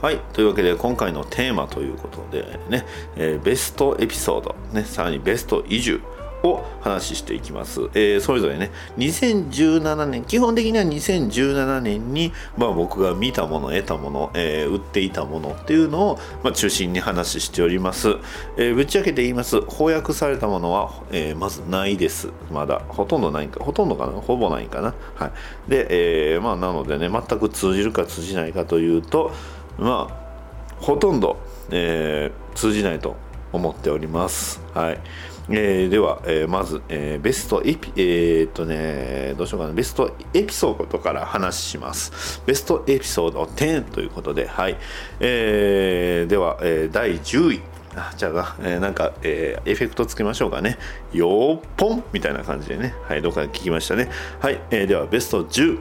[0.00, 0.20] はい。
[0.32, 6.00] というわけで今回のテーマということでね、えーベストエピソード、ね、さらにベスト移住。
[6.42, 18.16] を話していきます、えーそれぞれね2017年基本的には2017年に、まあ、僕が見たもの得たもの、えー売っていたものっていうのを、まあ、中心に話しております、
[18.56, 19.60] えーぶっちゃけて言います。
[19.62, 22.28] 翻訳されたものは、えまずないです。
[22.52, 24.12] まだほとんどないかほとんどかな？
[24.12, 24.94] ほぼないかな？
[25.16, 25.32] は
[25.66, 25.70] い。
[25.70, 29.32] で、えまあなのでね全く通じるか通じないかというと
[29.78, 31.38] まあほとんど、
[31.70, 33.16] え通じないと
[33.52, 34.60] 思っております。
[34.74, 35.00] はい。
[35.50, 42.42] えーでは、えーまず、えーベストエピ、えーっとね、どうしようかな、ベストエピソードから話します。
[42.46, 44.76] ベストエピソード10ということで、はい。
[45.20, 47.60] えーでは、えー第10位。
[47.96, 50.76] あじゃあ、えーなんか、えーエフェクトつけましょうかね。
[51.12, 52.94] よーっぽんみたいな感じでね。
[53.08, 54.10] はい、どっかで聞きましたね。
[54.40, 55.78] はい、えーでは、ベスト10。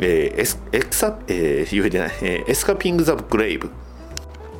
[0.00, 3.70] えーエスエクサ、えー言えてない、えーエスカピング・ザ・グレイブ。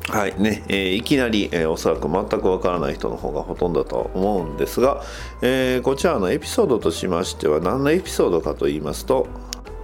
[0.07, 5.01] はいねえーいきなり、えーおそらく全くわからない人の方がほとんどだと思うんですが、
[5.41, 9.27] えーこちらのエピソードとしましては何のエピソードかと言いますと、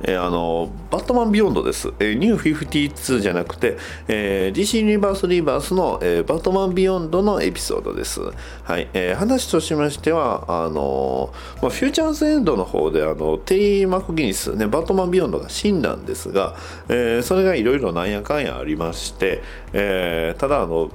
[0.03, 8.89] えーあのバットマンビヨンドです、えーニュー52じゃなくて、えー DC ユニバースリーバースの、えーバットマンビヨンドのエピソードです、はい。
[8.93, 16.55] えー話としましてはあのまあ、フューチャーズエンドの方であのテリー・マクギニス、ね、バットマンビヨンドが死んだんですが、
[16.89, 19.41] えーそれがいろいろなんやかんやありまして、
[19.73, 20.89] えーただあの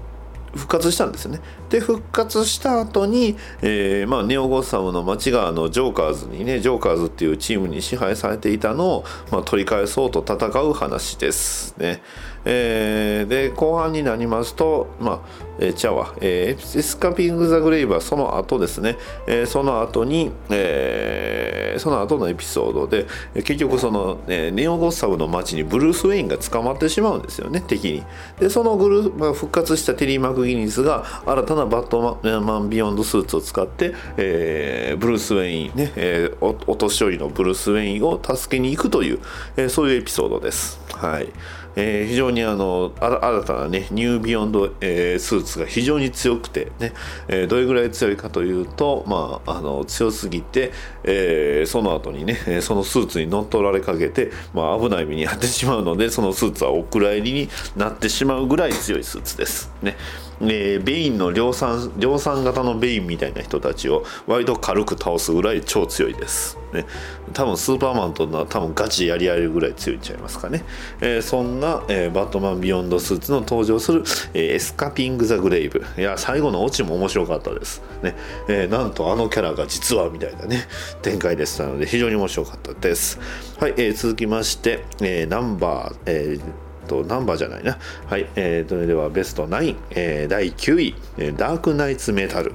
[0.55, 1.41] 復活したんですよね。
[1.69, 12.03] で復活した後に、えーまあ、ネオ・ゴッサムの街があのジョーカーズにねジョーカーズっていうチームに支配されていたのを、まあ、取り返そうと戦う話ですね。
[12.49, 15.21] えーで後半になりますと、まあ
[15.59, 28.05] えー、チャワ、えーエスカピング・ザ・グレイブはその後ですね、えーその後に、えーその後のエピソードで結局その、えーネオ・ゴッサムの街にブルース・ウェインが捕まってしまうんですよね敵に。
[28.39, 39.19] でそのグル、まあ、復活したテリー・マクギニスが新たなバットマン・ビヨンドスーツを使って、えーブルース・ウェインね、えーおお年寄りのブルース・ウェインを助けに行くという、
[39.57, 40.81] えーそういうエピソードです。
[40.93, 41.29] はい。
[41.77, 46.93] えー非常にあの新たなねニュービヨンド、えースーツが非常に強くてね、
[47.29, 50.73] えーどれぐらい強いかというと、まあ、あの強すぎて、
[51.07, 59.97] えーその後にねそのスーツに乗っ取られかけて、まあ、危ない目に遭ってしまうのでそのスーツはお蔵入りになってしまうぐらい強いスーツですね。
[60.41, 66.59] えーベインの量産量産型のベインみたいな人たちを割と軽く倒すぐらい超強いです。
[66.75, 66.85] ね、
[67.33, 70.65] 多分スーパーマンとのは多分ガチやり合えるぐらい強いんちゃいますかね。
[71.01, 74.03] えーそんな、えーバットマンビヨンドスーツの登場する、
[74.35, 75.83] えーエスカピング・ザ・グレイブ。
[75.97, 77.83] いや、最後のオチも面白かったです。
[78.03, 78.15] ね
[78.49, 80.67] えーなんとあのキャラが実はみたいなね、
[81.03, 83.19] 展開でしたので非常に面白かったです。
[83.59, 87.79] はい、えー続きまして、えーナンバー、えーとナンバーじゃないな。
[88.07, 92.55] はい、えー、それではベスト9、えー第9位、えーダークナイツメタル。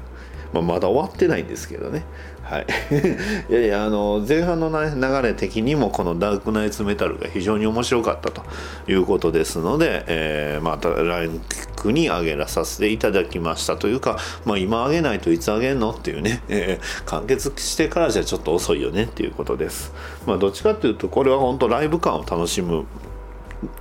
[0.54, 2.04] まあ、まだ終わってないんですけどね。
[2.52, 2.66] はい、
[3.50, 8.42] いやいやあの前半の流れ的にもこのダークナイツメタルが非常に面白かったと
[8.90, 11.40] いうことですので、えーまたラン
[11.78, 19.94] クに上げらさせていただきましたというか、まあ、今上げないといつ上げんのっていうね、えー完結してからじゃちょっと遅いよねっていうことです。
[20.26, 22.86] まあ、どっちかっていうとこれは本当ライブ感を楽しむ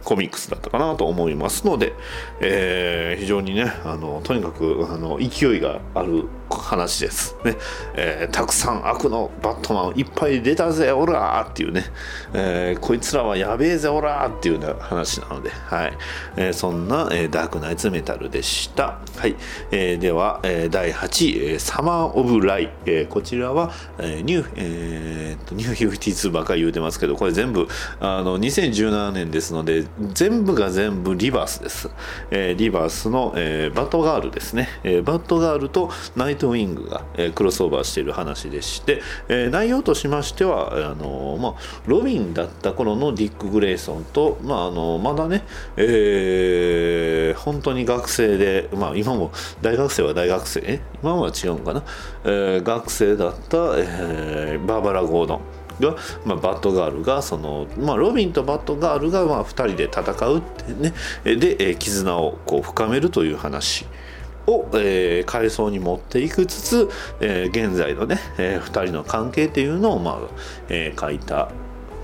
[0.04, 1.94] コミックスだったかなと思いますので、
[2.40, 6.26] えー非常にねあのとにかくあの勢いがある
[6.58, 7.36] 話です。
[7.44, 7.56] ね、
[7.94, 11.84] えーたくさん悪のバットマンいっぱい出たぜオラーっていうね、
[12.32, 15.92] えーこいつらはやべえぜオラーっていうような話なので、はい。
[16.36, 19.36] えーそんな、えダークナイツメタルでした、はい。
[19.70, 27.66] えーでは、えー第8位、サマー・オブ・ライ、えーこちらは、えーニュー、えー、ニュー52ばかり言うてますけどこれ全部
[28.00, 31.90] あの2017年ですので全部が全部リバースです、
[32.30, 41.54] えーリバースの、えーバットガールですね、えーバットガールとナイトウィングが、えークロスオーバーしている話でして、えー内容としましてはあのまあ、
[41.86, 45.44] ロビンだった頃のディック・グレイソンと、まあ、あのまだね、
[45.76, 49.30] えー本当に学生で、まあ、今も
[49.62, 50.80] 大学生は大学生え？
[51.02, 51.84] 今は違うのかな、
[52.24, 55.40] えー学生だった、えーバーバラ・ゴードン
[55.80, 60.92] が、まあ、バットガールがその、まあ、ロビンとバットガールが、まあ、2人で戦うってね
[61.24, 63.86] で、絆をこう深めるという話。
[64.50, 70.18] を、えー、階層に持っていくつつ、えー現在のね、え2人の関係っていうのを、まあ
[70.68, 71.50] えー書いた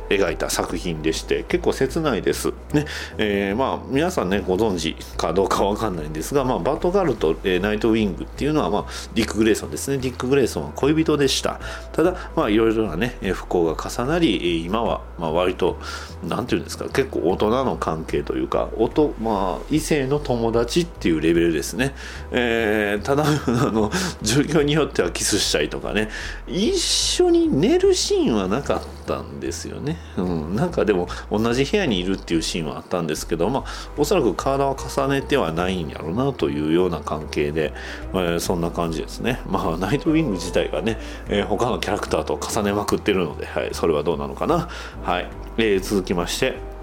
[0.08, 2.52] 描いた作品でして結構切ないです。
[2.72, 2.86] ね、
[3.18, 9.98] えーまあ皆さんねご存知かどうかわかんないんですが、まあ、バトガルと、えーナイトウィングっていうのは、まあ、ディック・グレイソンですね。
[9.98, 11.60] ディック・グレイソンは恋人でした。
[11.92, 15.78] ただまあいろいろなねえ不幸が重なり今はまあ割と
[16.24, 21.94] なんていうんですか結構大人の関係というかおと、まあ、異性の友達っていうレベルですね、
[22.30, 23.90] えーただあの
[24.22, 26.08] 状況によってはキスしたりとかね。
[26.46, 33.64] 一緒に寝るシーンはなかったんですよね、うん、なんかでも同じ部屋にいるっていうシーンはあったんですけどまあ
[33.96, 37.72] おそらく体は重ねてはないんやろうなというような関係で、
[38.12, 39.40] えーそんな感じですね。
[39.46, 40.98] まあナイトウィング自体がね、
[41.28, 44.68] えー他のキャラクターと重ねまくってるので、はい、それはどうなのかな。
[45.02, 46.75] はい、えー続きまして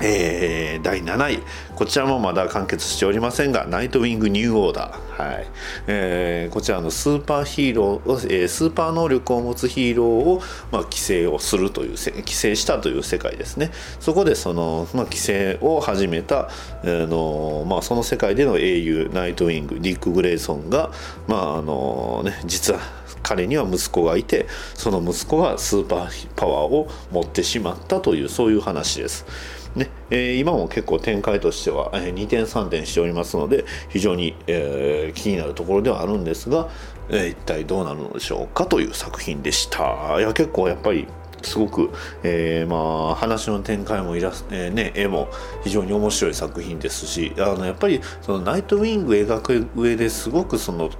[0.00, 1.42] えー第7位。
[1.74, 5.46] こちらもまだ完結しておりませんがナイトウィングニューオーダー、はい。
[5.86, 13.70] えーこちらのスーパーヒーロー、えースーパー能力を持つヒーローを、まあ、規制をするという規制したという世界ですね。
[14.00, 16.50] そこでその、まあ、規制を始めた、あ
[16.84, 20.90] のまあ、その世界での英雄ナイトウィングディック・グレイソンが、
[21.26, 22.80] まああのね、実は
[23.22, 29.26] 彼には息子がいてその息子がスーパーパワーを持ってしまったというそういう話です。
[29.74, 36.68] ねえー今も結構展開としては、えー2点3点しておりますので非常に、えー気になるところではあるんですが、
[37.10, 40.18] えー一体どうなるのでしょうかという作品でした。
[40.18, 41.06] いや結構やっぱり
[41.42, 41.90] すごく、
[42.22, 45.28] えーまあ、話の展開もイラス、えーね、絵も
[45.62, 50.90] 非常に面白い作品ですしあのやっぱりそのナイトウィング描く上ですごくその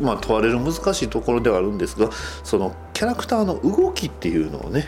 [0.00, 2.10] まあ、問われる難しいところではあるんですが
[2.42, 4.86] そのキャラクターの動きっていうのをね、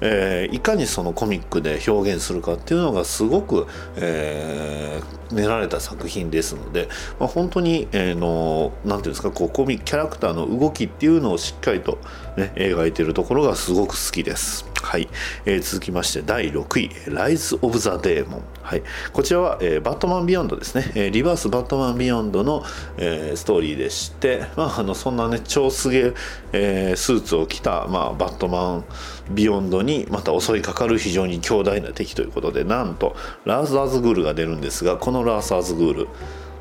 [0.00, 6.88] えーいかにそのコミックで表現するかっていうのがすごく、えー練られた作品ですので、
[7.18, 11.98] まあ、本当に、えーのなんていうんですかこうコミキャラクターの動きっていうのをしっかりと、
[12.36, 14.64] ね、描いているところがすごく好きです。
[14.82, 15.08] はい、
[15.44, 18.82] えー続きまして第6位「ライズ・オブ・ザ・デーモン」はい、
[19.12, 22.64] こちらは、えーバットマン・ビヨンド」ですね、えーリバース・バットマン・ビヨンドの、
[22.96, 26.14] えーストーリーでして、まあ、あのそんなね超すげ
[26.52, 28.84] えースーツを着た、まあ、バットマン・
[29.30, 36.08] ビヨンドにまた襲いかかる非常に強大な敵ということでなんとラース・アズグールが出るんですがこのラース・アズグール、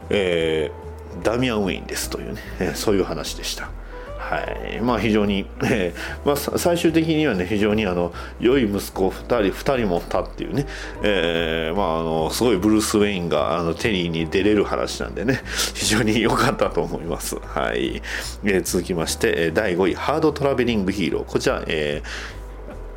[0.09, 0.88] えー
[1.24, 3.70] ダミアン・ウェインですというね、え ーそういう話でした。
[4.18, 4.82] はい。
[4.82, 8.11] まあ、非常に、えーまあ、最終的にはね非常にあの
[8.41, 10.65] 良い息子を2人2人持ったっていうね、
[11.01, 15.41] えーまあ、あのすごいブルース・ウェインがあのテリーにデレる話なんでね
[15.74, 18.01] 非常に良かったと思います、はい。
[18.43, 21.24] えー続きまして第5位ハードトラベリングヒーロー。
[21.24, 22.37] こちら、えー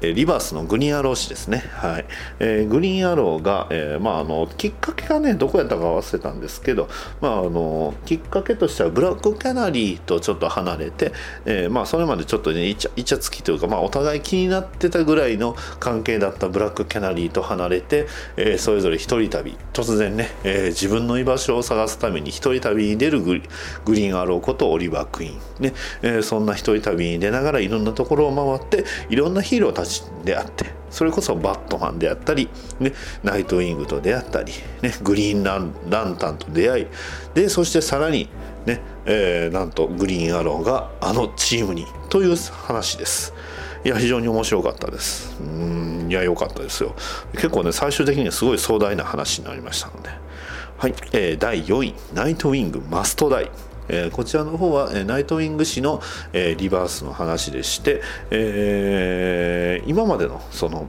[0.00, 2.06] えリバースのグリーンアロー誌ですね、はい。
[2.38, 6.88] えーグリーンアローが、えーまあ、あのきっかけがねどこやったか忘れたんですけど、
[7.20, 11.12] まあ、あのきっかけとしてはブラックキャナリーとちょっと離れて、
[11.44, 19.56] えーまあ、それまでちょっとねイチャイチャつきというか、まあ、お互い気になってたぐらいの関係だったブラックキャナリーと離れて、えそれぞれ一人旅。
[19.72, 25.74] 突然ね、え自分の居場所を探すために一人旅に出るグリーンアローことオリバー・クイーン、ね。
[26.02, 29.89] えそんな一人旅に出ながらいろんなところを回っていろんなヒーローたち
[30.24, 36.86] であってそれこそバットマンであったり、ね、ナイトウィングと出会ったり、ね、グリーンランタンと出会い
[37.34, 38.28] でそしてさらに、
[38.66, 43.32] ねえーなんとグリーンアローがあのチームにという話です。
[43.84, 45.40] いや非常に面白かったです。
[45.40, 46.94] うんいや良かったですよ。
[47.32, 50.10] 結構ね最終的にはすごい壮大な話になりましたので。
[50.76, 53.50] はい、えー第4位ナイトウィングマストダイ。
[53.92, 56.00] えーこちらの方は、えナイトウィング誌の、
[56.32, 60.86] えリバースの話でして、え今までのその、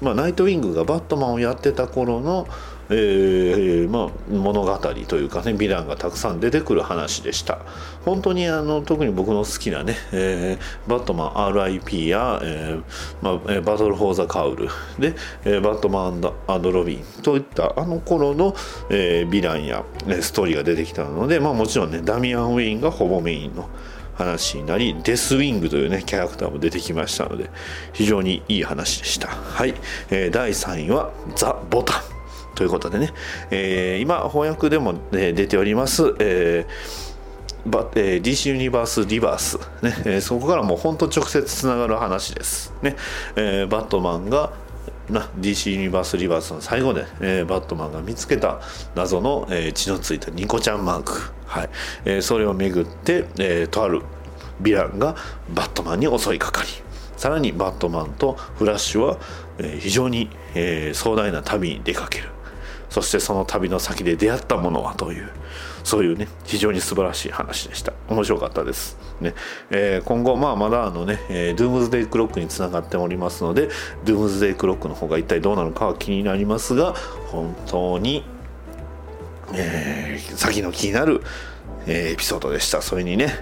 [0.00, 2.46] まあ、ナイトウィングがバットマンをやってた頃の、
[2.92, 7.58] えーまあ、物語というかねヴィランがたくさん出てくる話でした。
[8.04, 12.82] 本当にあの特に僕の好きなね、えーバットマン RIP や、えー
[13.22, 14.68] まあバトル・フォー・ザ・カウル
[14.98, 15.14] で、
[15.44, 18.54] えーバットマンアンド・ロビンといったあの頃の、
[18.90, 23.68] えーヴィランやえーストーリーが出てきたので、まあ、もちろんねダミアン・ウェインがほぼメインの
[24.14, 27.50] 話になりデスウィングというねキャラクターも出てきましたので
[27.92, 29.28] 非常にいい話でした。
[29.28, 29.74] はい、
[30.10, 32.21] えー第3位はザ・ボタン。
[32.54, 33.12] ということでね、
[33.50, 37.12] えー今翻訳でも、ね出ております、えー
[37.64, 39.94] バえー DC ユニバースリバース、ね。
[40.04, 42.96] えーそこからもう本当直接つながる話です、ね。
[43.36, 44.52] えーバットマンが
[45.08, 48.60] な DC ユニバースリバースの最後で、えーバットマンが見つけた
[48.94, 51.70] 謎の、えー血のついたニコちゃんマーク、はい。
[52.04, 54.02] えーそれをめぐって、えーとある
[54.60, 55.16] ヴィランが
[55.54, 56.68] バットマンに襲いかかり
[57.16, 59.18] さらにバットマンとフラッシュは、
[59.58, 62.28] えー非常に、えー壮大な旅に出かける。
[62.92, 65.30] そしてその旅の先で出会ったものはという
[65.82, 67.94] そういうね非常に素晴らしい話でした。
[68.08, 69.34] 面白かったです、ね。
[69.70, 73.70] えー今後まあまだあのね、えードゥームズデイクロックにつながっておりますので
[74.04, 76.92] ドゥームズデイクロックの方が一体どうなのかは気になりますが
[77.28, 78.24] 本当に
[79.54, 81.22] えー先の気になる、
[81.86, 82.82] えーエピソードでした。
[82.82, 83.32] それにね、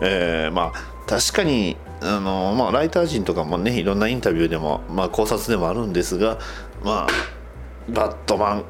[0.00, 6.38] えーまあ確かにあの、まあ、ライター陣とかもねいろんなインタビューでも、まあ、考察でもあるんですが
[6.84, 7.39] まあ
[7.90, 8.64] バットマン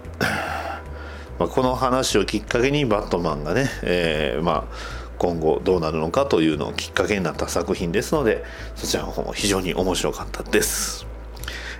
[1.38, 8.42] まこの話をきっかけにバットマンがね、えーまあ今後どうなるのかというのをきっかけになった作品ですので
[8.74, 11.09] そちらの方も非常に面白かったです。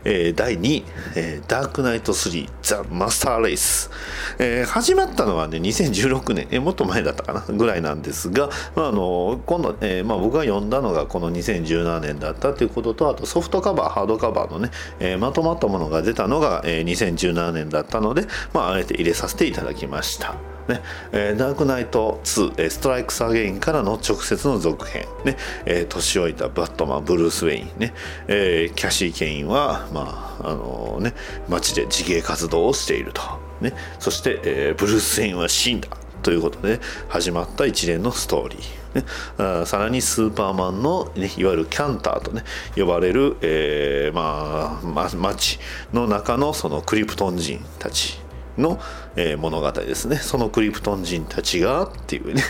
[0.05, 0.85] えー第2位、
[1.17, 3.91] えーダークナイト3ザ・マスター・レイス、
[4.39, 7.41] えー始まったのはね2016年、えーもっと前だったかな？
[7.57, 20.35] ぐらいなんですが、まああの今度、えーまあ、僕が読んだのがこの2017年だったということとあとソフトカバーハードカバーのね、えーまとまったものが出たのが、えー2017年だったので、まあ、あえて入れさせていただきました。
[20.71, 20.81] ね。
[21.13, 25.37] えーダークナイト2、えーストライクスアゲインからの直接の続編、ね。
[25.67, 27.93] えー年老いたバットマンブルース・ウェイン、ね。
[28.29, 31.15] えーキャシー・ケインは、まああのね、
[31.49, 33.23] 街で自警活動をしていると、
[33.61, 35.89] ね、そして、えーブルース・ウェインは死んだ
[36.23, 39.05] ということで始まった一連のストーリー、ね、
[39.39, 42.45] あさらにスーパーマンの、ね、いわゆるキャンターとね。
[42.77, 45.59] 呼ばれる、えーまあ、ま街
[45.93, 48.21] の中のそのクリプトン人たち。
[48.59, 48.81] の、
[49.17, 50.17] えー物語ですね。
[50.17, 52.43] そのクリプトン人たちがっていうね。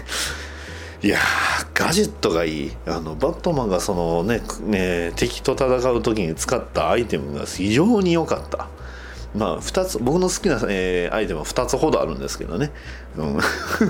[1.02, 1.18] いや
[1.72, 2.76] ガジェットがいい。
[2.86, 8.68] あのバットマンがそのねね敵と戦う時に使ったアイテムが非常に良かった。
[9.34, 12.70] まあ二つ僕の好きな、えーアイテムは二つほどあるんですけどね、
[13.16, 13.38] うん、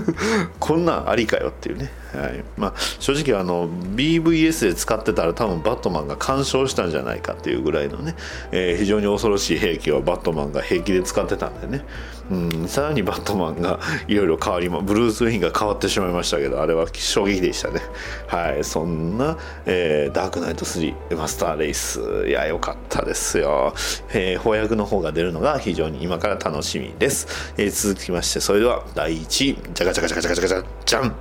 [0.59, 2.45] こんなんありかよっていうね、はい。
[2.57, 8.17] まあ、正直あの BVS で使ってたら多分バットマンが干渉したんじゃないかっていうぐらいのね、
[8.53, 11.85] えー非常に恐ろしい兵器をバットマンが平気で使ってたんでね、
[12.31, 17.81] うん、さらにバットマンがいろいろ変わりまブルース・ウェインが変わってしまいましたけどあれは衝撃でしたね。
[18.29, 22.01] はいそんな、えーダークナイト3マスターレイス。
[22.29, 23.75] いや良かったですよ、
[24.13, 31.15] えー翻訳の方が出るのが非常に今から楽しみです、えー続きましてそれでは第1位じゃがじゃがじゃがじゃがじゃがじゃじゃん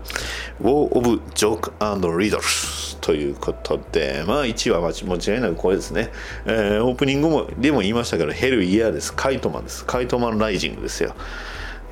[0.61, 6.11] War of Joke and Riddles ということでまあ1位は間違いなくこれですね、
[6.45, 9.13] えーオープニングもでも言いましたけどヘルイヤーです。
[9.13, 9.85] カイトマンです。
[9.85, 11.15] カイトマンライジングですよ。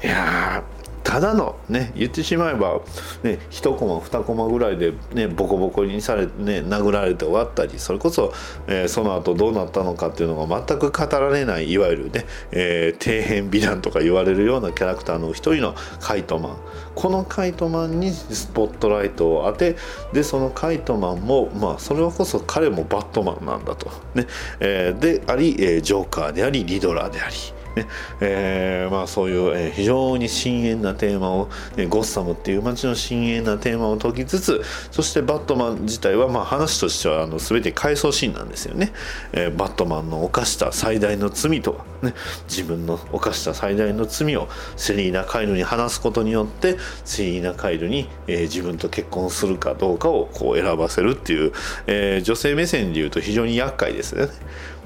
[0.04, 0.64] いや
[1.08, 2.82] ただのね言ってしまえば、
[3.24, 8.34] ね、1コマ2コマぐらいで、ね、ボコボコにされ、ね、殴られて終わったりそれこそ、
[8.68, 16.58] えーその後どうなったのかっていうのが全く語られないいわゆるね、えー底辺美談とか言われるようなキャラクターの一人のカイトマン。
[16.94, 19.78] このカイトマンにスポットライトを当て
[20.12, 24.28] でそのカイトマンも、まあ、それはこそ彼もバットマンなんだと、ね。
[24.60, 27.57] えーであり、えジョーカーでありリドラーであり。
[27.78, 27.88] ね
[28.20, 34.62] えーまあ、そういう、えー非常に深遠なテーマを、えーゴッサムっていう街の深遠なテーマを解きつつ
[34.92, 38.92] そしてバットマン自体は、まあ、話としてはあの全て回想シーンなんですよね、
[39.34, 42.14] えーバットマンの犯した最大の罪とは、ね、
[42.50, 51.52] 自分の犯した最大の罪をセリーナ・カイルに話すことによってセリーナ・カイルに、えー自分と結婚するかどうかをこう選ばせるっていう、
[51.86, 54.32] えー女性目線で言うと非常に厄介ですよね。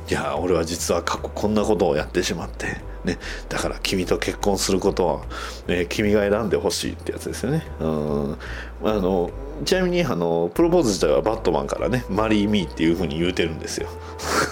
[0.09, 3.17] いや俺は実は過去こんなことをやってしまって、ね、
[3.49, 5.21] だから君と結婚することは、
[5.67, 7.65] えー君が選んでほしいってやつですよね。
[7.79, 8.37] うん
[8.83, 9.31] あの
[9.63, 13.87] ちなみにあのプロポーズ自体はバットマンからね「マリー・ミー」っていうふうに言うてるんですよ。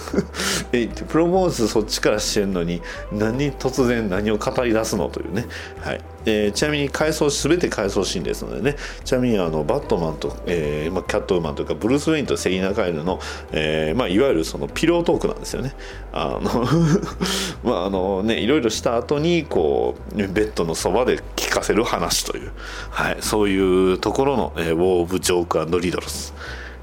[0.72, 2.80] えプロポーズそっちからしてるのに
[3.12, 5.46] 何突然何を語り出すのというね、
[5.80, 13.20] はいえーちなみに回想全て回想シーンですのでねちなみにあのバットマンと、えーまあ、キャットウーマンというかブルース・ウェインとセリーナ・カイルの、
[13.52, 15.74] えーまあ、いわゆるそのピロートークなんですよね。
[16.12, 16.64] あの
[17.64, 22.52] まああのねいろいろした後にこうベッドのそばで聞かせる話という、
[22.90, 26.34] はい、そういうところの、えウォー・オブ・ジョークリドルス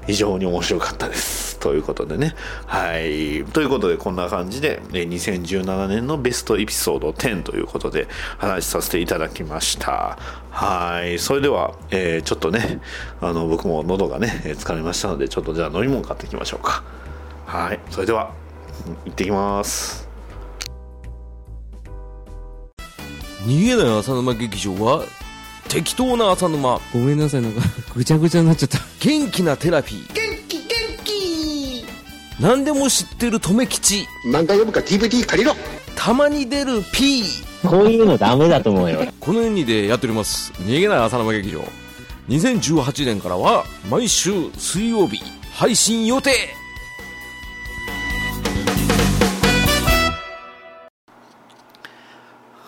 [0.08, 1.58] 非常に面白かったです。
[1.58, 2.34] ということでね。
[2.66, 3.44] はい。
[3.52, 10.18] ということで、こんな感じで、2017年のベストエピソード10ということで話させていただきました。
[10.50, 11.18] はい。
[11.18, 12.80] それでは、えーちょっとね、
[13.20, 16.82] あの、僕も喉がね、疲れましたので、ちょっとじゃあ飲み物買ってきましょうか。
[17.44, 17.80] はい。
[17.90, 18.32] それでは、
[19.04, 20.08] 行ってきます。
[23.44, 25.04] 逃げない浅沼劇場は
[25.68, 26.80] 適当な浅沼。
[26.92, 27.60] ごめんなさい、なんか、
[27.94, 28.80] ぐちゃぐちゃになっちゃった。
[29.00, 30.12] 元気なテラピー。
[30.14, 30.66] 元気元
[31.04, 31.84] 気。
[32.40, 34.06] 何でも知ってる留吉。
[34.26, 35.54] 漫画読むか DVD 借りろ。
[35.94, 37.24] たまに出る P
[37.66, 39.04] こういうのダメだと思うよ。
[39.20, 40.52] この2でやっております。
[40.60, 41.64] 逃げない浅沼劇場。
[42.28, 45.20] 2018年からは毎週水曜日
[45.52, 46.30] 配信予定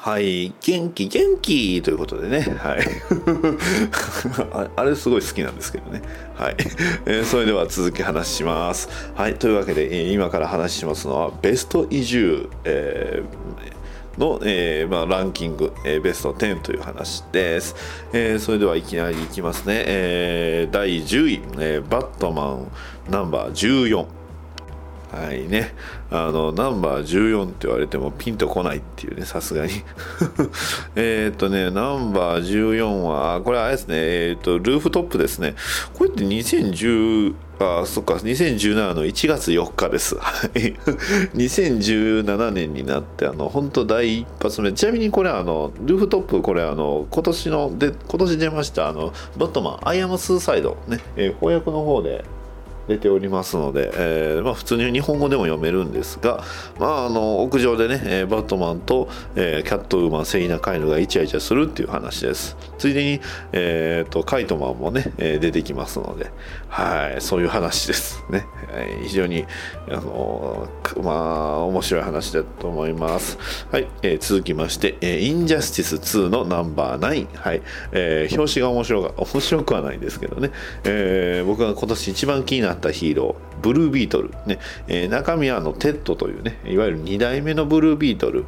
[0.02, 2.80] はい、元気元気ということでね、はい、
[4.74, 6.00] あれすごい好きなんですけどね、
[6.36, 6.56] はい、
[7.04, 8.88] えーそれでは続き話します。
[9.14, 17.76] はい、というわけで、今から話しますのはベスト移住、えーの、えーまあ、ランキング、えベスト10という話です、
[18.14, 22.72] えそれではいきなりいきますね、え第10位、えバットマン
[23.10, 24.19] ナンバー14
[25.12, 25.74] はいね、
[26.10, 29.72] あのナンバー14って言われてもピンとこないっていうねさすがに。
[30.94, 33.96] えっとねナンバー14はこれあれですね。
[33.96, 35.56] えっ、とルーフトップですね。
[35.94, 40.16] これって2010あそっか2017の1月4日です。
[40.16, 40.74] はい。
[41.34, 44.72] 2017年になってあの本当第一発目。
[44.72, 52.24] ちなみにこれあのルーフトップこれあの今年ので今年出ましたあのバットマンアイアムスーサイドね、えー翻訳の方で
[52.90, 56.42] 出ておりますので、えーまあ、普通に日本語でも読めるんですが、
[56.78, 62.56] まあ、あの屋上でね、えバットマンと、えーキャットウーマンセリーナカイルがイチャイチャするっていう話です。
[62.78, 63.20] ついでに、
[63.52, 66.32] えー、とカイトマンもね、え出てきますので、
[66.68, 68.24] はい、そういう話です。
[68.30, 69.44] ね、はい非常に
[69.88, 70.68] あの
[71.02, 73.38] まあ面白い話だと思います。
[73.70, 77.62] はい、えー続きまして、えーインジャスティス2のナンバー9はい、
[77.92, 80.50] えー表紙が面白が面白くはないんですけどね、
[80.84, 84.58] えー僕が今年一番気になったヒーローブルービートル、ね
[84.88, 88.46] えー中身はあのテッドというねいわゆる2代目のブルービートル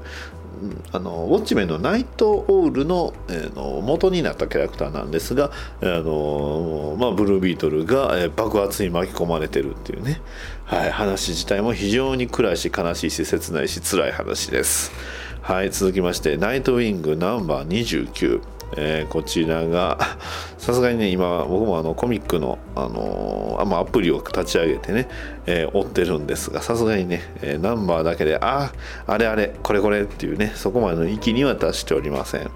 [0.93, 10.21] あのウォッチメンのナイト・オールの,、えーの元になったキャラクターなんですが、あのまあ、ブルービートルが、えー爆発に巻き込まれてるっていうね、
[10.65, 14.93] はい、話自体も非常に暗いし悲しいし切ないし辛い話です。
[15.41, 18.41] はい、続きまして、ナイトウィングナンバー29。
[18.77, 19.99] えーこちらが
[20.59, 25.09] さすがにね今僕もあのコミックの、あのーあまアプリを立ち上げてね、
[25.47, 28.73] えー追ってるんですがさすがにね、えナンバーだけであ
[29.07, 32.51] ああれあれこれこれっていうねそこまでの域には達しておりません。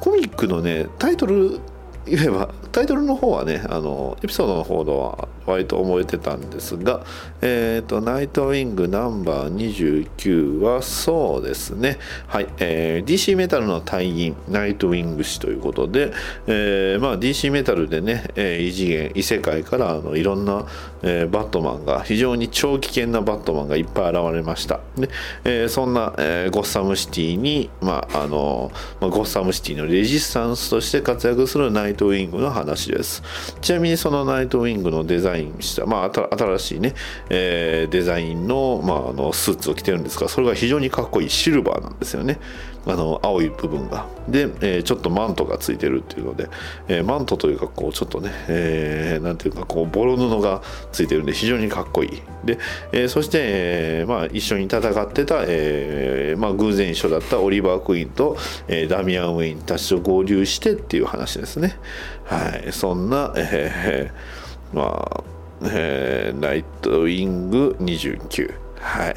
[0.00, 1.58] コミックのねタイトル
[2.06, 7.04] 言えばタイトルの方はねあのエピソードの方では割と覚えてたんですが
[7.46, 11.98] えっ、とナイトウィングナンバー29はそうですね。
[12.26, 16.12] はい、えー DC メタルの隊員ナイトウィング氏ということで、
[16.46, 20.66] えーまあ DC メタルでね、えー異次元異世界からあのいろんな、
[21.02, 24.80] えーバットマンが非常に超危険なバットマンがいっぱい現れました。
[24.96, 25.10] で、
[25.44, 33.22] えーそんな、えーゴッサムシティに、まああのまあ、ゴッサムシティのレジスタンスとして活躍するナイトウィングの話です。
[33.60, 36.94] ちなみにそのナイトウィングのデザインインした、まあ、新しいね、
[37.30, 42.38] えーデザインの,、まあ、あのスーツを着てるんですがそれが非常にかっこいいシルバーなんですよね。
[42.86, 44.06] あの青い部分が。
[44.28, 46.50] で、えーちょっとマントがついてるっていうので、
[46.86, 50.60] えーマントというかこうちょっとね、えーなんていうかこうボロ布が
[50.92, 52.22] ついてるんで非常にかっこいい。
[52.44, 52.58] で、
[52.92, 58.36] えーそして、えーまあ、一緒に戦ってた、えーまあ、偶然一緒だったオリバー・クイーンと、
[58.68, 61.78] えーダミアン・ウェインたちと合流してっていう話ですね。
[62.24, 62.72] はい。
[62.72, 64.43] そんな、えー
[64.74, 65.24] まあ、
[65.62, 69.14] えーナイトウィング29はい。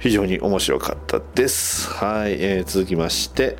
[0.00, 1.88] 非常に面白かったです。
[1.88, 3.56] はい、えー続きまして、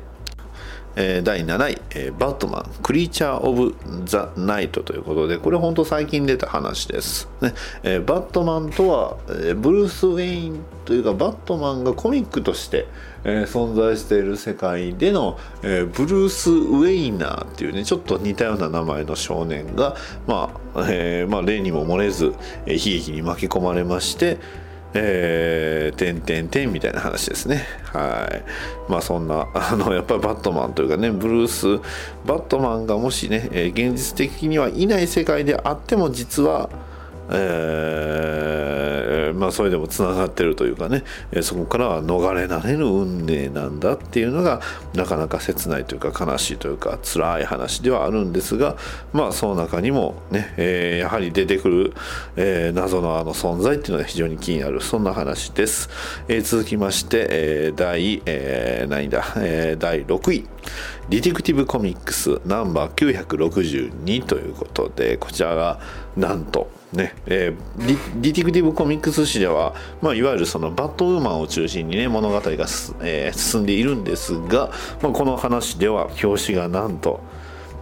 [0.95, 3.75] え第7位、えバットマン、クリーチャー・オブ・
[4.05, 7.27] ザ・ナイトということで、これ本当最近出た話です。
[7.41, 12.87] ねえバットマンとは、えブルース・ウェインというか、バットマンがコミックとして、
[13.23, 19.95] え存在している世界での、えブルース・ウェイナーっていうね、ちょっと似たような名前の少年が、
[20.27, 22.33] まあ、えーまあ、例にも漏れず、
[22.65, 24.37] え悲劇に巻き込まれまして、
[24.97, 27.65] えー、てんてんてんみたいな話ですね。
[27.83, 28.91] はい。
[28.91, 31.81] まあそんな、 あの、やっぱりバットマンというかね、ブルース、
[32.25, 36.69] バットマンがもしね、え現実的にはいない世界であっても実は、
[37.31, 44.61] えーまあそれでもつながってるというかね、えそこからは逃れられぬ運命なんだっていうのが
[44.93, 48.77] なかなか切ないというか悲しいというか辛い話ではあるんですが
[49.13, 51.93] まあその中にもね、えーやはり出てくる、
[52.37, 55.89] えー謎のあの存在っていうのが非常に気になるそんな話です、
[56.27, 60.47] えー続きまして、えー第、えー何だ、えー第6位。
[61.09, 65.79] ディティクティブコミックスナンバー962ということでこちらが
[66.17, 74.71] なんとね、えーディディティクティブコミックス誌では、まあ、いわゆるそのバットウーマンを中心にね物語がす、えー進んでいるんですが、
[75.01, 77.21] まあ、この話では表紙がなんと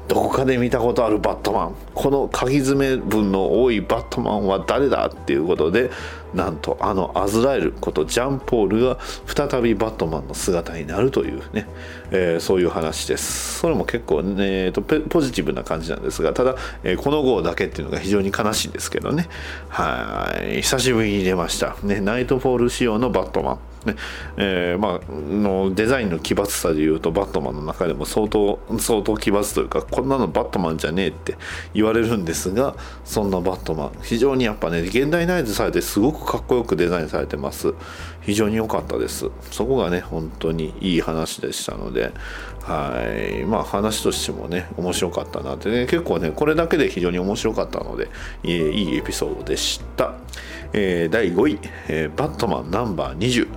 [0.07, 1.75] どこかで見たことあるバットマン。
[1.93, 5.91] この鉤爪部分の多いバットマンは誰だっていうことで
[6.33, 11.67] なんとあのアズラエルことジャンポールが再びバットマンの姿になるというね、
[12.11, 13.59] えーそういう話です。
[13.59, 19.27] それも結構ね、えーとポジティブな感じなんですがただ、えーこの号だけっていうのが非常に悲しいんですけどね。
[19.69, 20.61] はい。
[20.61, 23.59] 久しぶりに出ました、ね、ナイトフォール仕様のバットマン。
[23.85, 23.95] ね
[24.37, 31.35] えーまあ、のデザインの奇抜さでいうとバットマンの中でも相当相当奇抜というかこんなのバットマンじゃねえって
[31.73, 33.91] 言われるんですがそんなバットマン。
[34.01, 37.73] 非常にやっぱね現代ナイズされてすごくかっこよくデザインされてます。
[38.21, 39.29] 非常に良かったです。
[39.51, 42.11] そこがね本当にいい話でしたので
[42.61, 43.03] は
[43.41, 43.45] い。
[43.45, 45.69] まあ話としてもね面白かったなって。
[45.69, 48.09] ね結構ねこれだけで非常に面白かったので
[48.43, 50.13] いいいいエピソードでした、
[50.73, 53.47] えー第5位、えーバットマンナンバー20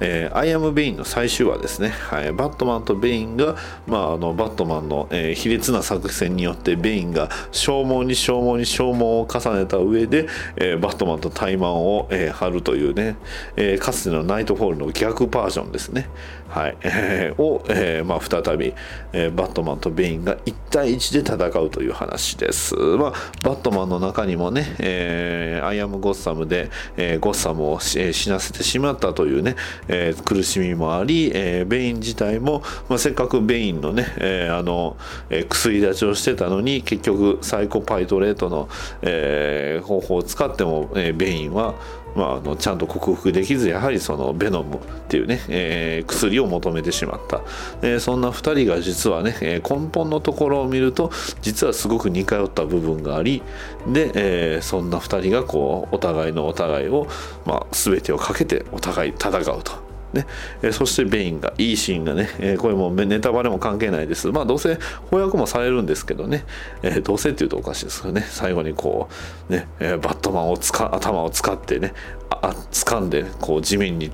[0.00, 10.26] えー、アイアム・ベインの最終話ですね、はい、バットマンとベインが、まあ、あのバットマンの、えー、卑劣な作戦によってベインが消耗に消耗に消耗を重ねた上で、
[10.56, 13.16] えー、バットマンとタイマンを、えー、張るというね、
[13.56, 16.08] えー、かつてのナイトフォールの逆バージョンですね、
[16.50, 16.76] はい。
[16.82, 18.74] えー、を、えーまあ、再び、
[19.12, 22.74] えー、バットマンとベインが1対1で戦うという話です。
[22.74, 23.12] まあ、
[23.44, 29.54] バットマンの中にもね、えー、アイアム・ゴッサムで、えー、ゴッサムを、えー、死なせてしまったというね、
[29.92, 34.96] えー、苦しみもあり、えー、ベイン自体も、まあ、せっかくベインのね、えー、あの、
[35.28, 38.68] えー、薬断ちをしてたのに結局サイコパイレートの、
[39.02, 41.74] えー、方法を使っても、えー、ベインは
[42.14, 47.42] まあ、あのちゃんと克服できずやはりそのベノムっていうね、えー、薬を求めてしまった、
[47.82, 51.10] えー、そんな2人が実はね、えー、根本のところを見ると
[51.42, 53.42] 実はすごく似通った部分があり
[53.86, 57.06] で、えー、そんな2人がこうお互いのお互いを、
[57.44, 59.89] まあ、全てをかけてお互い戦うと。
[60.12, 60.26] ね。
[60.62, 64.28] えそしてベインがいいシーンがね、えこれもネタバレも関係ないです。
[64.28, 64.78] まあどうせ
[65.10, 66.44] 翻訳もされるんですけどね、
[66.82, 68.24] えどうせっていうとおかしいですよね。
[68.28, 69.08] 最後にこ
[69.48, 71.92] うね、えバットマンをつか頭を使ってね
[72.30, 74.10] あ掴んでこう地面に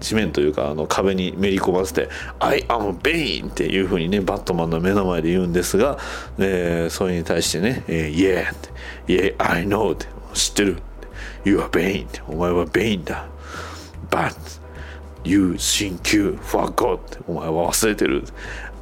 [0.00, 2.08] 地面というかあの壁にめり込ませて
[2.38, 5.98] 「I am Bane」っていうふうにねバットマンの目の前で言うんですが、
[6.38, 8.68] えー、それに対してね「えー、Yeah」って
[9.06, 10.78] 「Yeah I know」って知ってる
[11.44, 13.26] 「You are Bane」ってお前は Bane だ
[14.10, 14.57] 「But
[15.28, 16.98] You think you forgot」
[17.28, 18.24] お前は忘れてる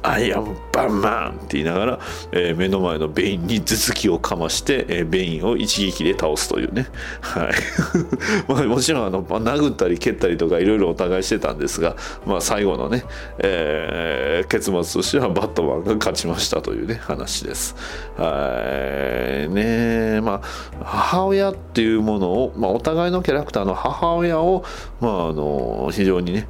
[0.03, 1.99] I am Batman って言いながら、
[2.31, 6.87] えー、目の前のベインに頭突きをかまして、えー、ベインを一撃で倒すというね。
[7.21, 7.53] はい。
[8.47, 11.95] まあ、もちろん、あの、まあ、殴ったり蹴ったりとかいろいろお互いしてたんですが、
[12.25, 13.03] まあ、最後のね、
[13.39, 17.75] えー、結末としてはバットマンが勝ちましたというね、話です。
[18.17, 18.61] は
[19.45, 19.49] い。
[19.49, 24.63] ねまあ、母親っていうものを、まあ、お互いのキャラクターの母親を、
[25.01, 26.47] まあ、あの、非常にね、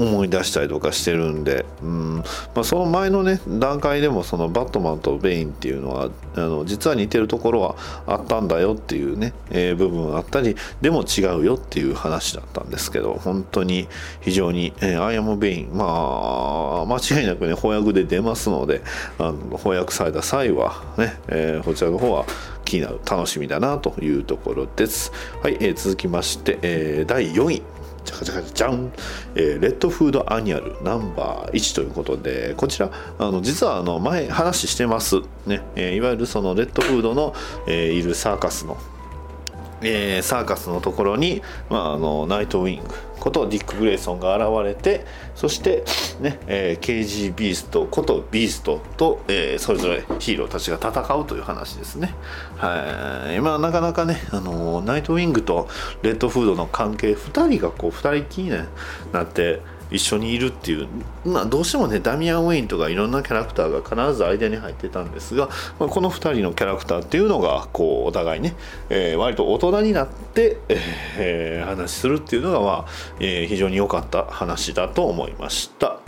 [0.00, 2.16] 思い出したりとかしてるんで、うん。
[2.54, 7.76] まあ、その前のね段階でもそのバットマンとベインっていうのはあの実は似てるところは
[8.06, 13.88] あったんだよっていうね、えー、部分あったりでも違うよっていう話だったんですけど本当に
[14.20, 18.82] 非常に、えー、アイアム・ベインまあ間違いなくね翻訳で出ますので
[19.18, 22.24] あの翻訳された際はね、えー、こちらの方は
[22.64, 25.12] 気になる楽しみだなというところです。
[25.42, 27.62] はい、えー、続きまして、えー、第4位。
[28.04, 28.92] じゃかじゃかじゃん、
[29.34, 35.16] えー、レッドフードアニュアルナンバー1ということでこちらあの実はあの前話してます。
[35.46, 37.34] ね、えー、いわゆるそのレッドフードの、
[37.66, 38.76] えー、いるサーカスの
[39.82, 42.94] えー、サーカスのところに、まあ、あのナイトウィング。
[43.20, 45.04] ことディック・グレイソンが現れて
[45.34, 45.84] そして
[46.20, 52.14] ね、えー、KG ビーストことビーストと、えー、それぞれヒーローたちが戦うという話ですね。
[52.56, 53.40] はい。
[53.40, 55.68] まあなかなかね、あのナイトウィングと
[56.02, 58.50] レッドフードの関係2人がこう2人きりに
[59.12, 59.60] なって
[59.90, 60.88] 一緒にいるっていう、
[61.24, 68.54] まあ、どうしてもねダミアン・ウェインとかいろんなキャラクターが必ず間に入ってたんですが、まあ、この2人のキャラクターっていうのがこうお互いね、
[68.88, 72.86] えー、割と大人になって、えー、話するっていうのが、まあ
[73.18, 75.98] えー、非常に良かった話だと思いました。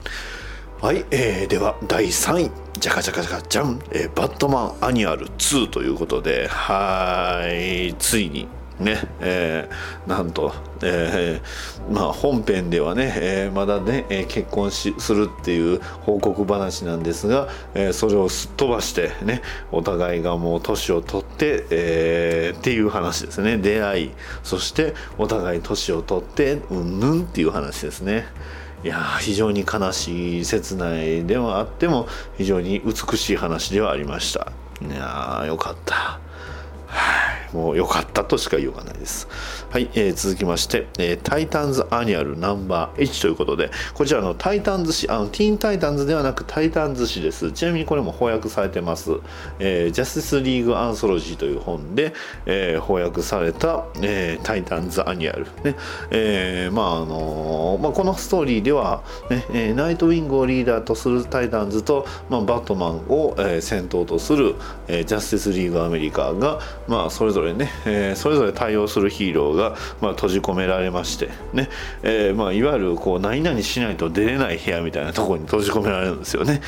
[0.80, 2.50] はい、えー、では第3位。
[2.78, 7.94] じゃかじゃかじゃかじゃん、えー、バットマンアニュアル2ということではい。
[7.98, 8.48] ついに
[8.82, 10.52] ねえー、なんと、
[10.82, 23.58] えー、まあ、本編ではね、えー、まだね、え結婚しするっていう報告話なんですが、えそれをすっ飛ばしてねお互いがもう年を取って、えっていう話ですね。
[23.58, 24.10] 出会い
[24.42, 28.26] そしてお互い年を取ってうんぬんっていう話ですね。
[28.84, 34.52] いや非常に悲しい切ないではあっても非常に美しい話ではありました。
[34.80, 36.20] いやよかった。
[37.52, 39.28] もう良かったとしか言いようがないです。
[39.70, 47.52] はい、えー、続きまして、えー、タイタンズアニュアルナンバー H ということで、こちらのタイタンズ誌、あの、ティーンタイタンズではなくタイタンズ誌です。
[47.52, 49.12] ちなみにこれも翻訳されてます。
[49.58, 52.14] えー、ジャスティスリーグアンソロジーという本で、
[52.46, 55.46] えー、翻訳された、えー、タイタンズアニュアル。
[55.64, 55.76] ね、
[56.10, 64.54] えー、まああのー、まあこのストーリーでは、ね、えー、ナイトウィングをリーダーとするタイタンズと、まあバットマンを、えー、先頭とする、
[64.88, 71.68] えー、ジャスティスリーグアメリカが、まあそれぞれね、えー、それぞれ対応するヒーローが、まあ、閉じ込められましてね、
[72.02, 76.60] えー、まあ、いわゆるこう何々しないと出れない部屋みたいなところに閉じ込められるんですよね。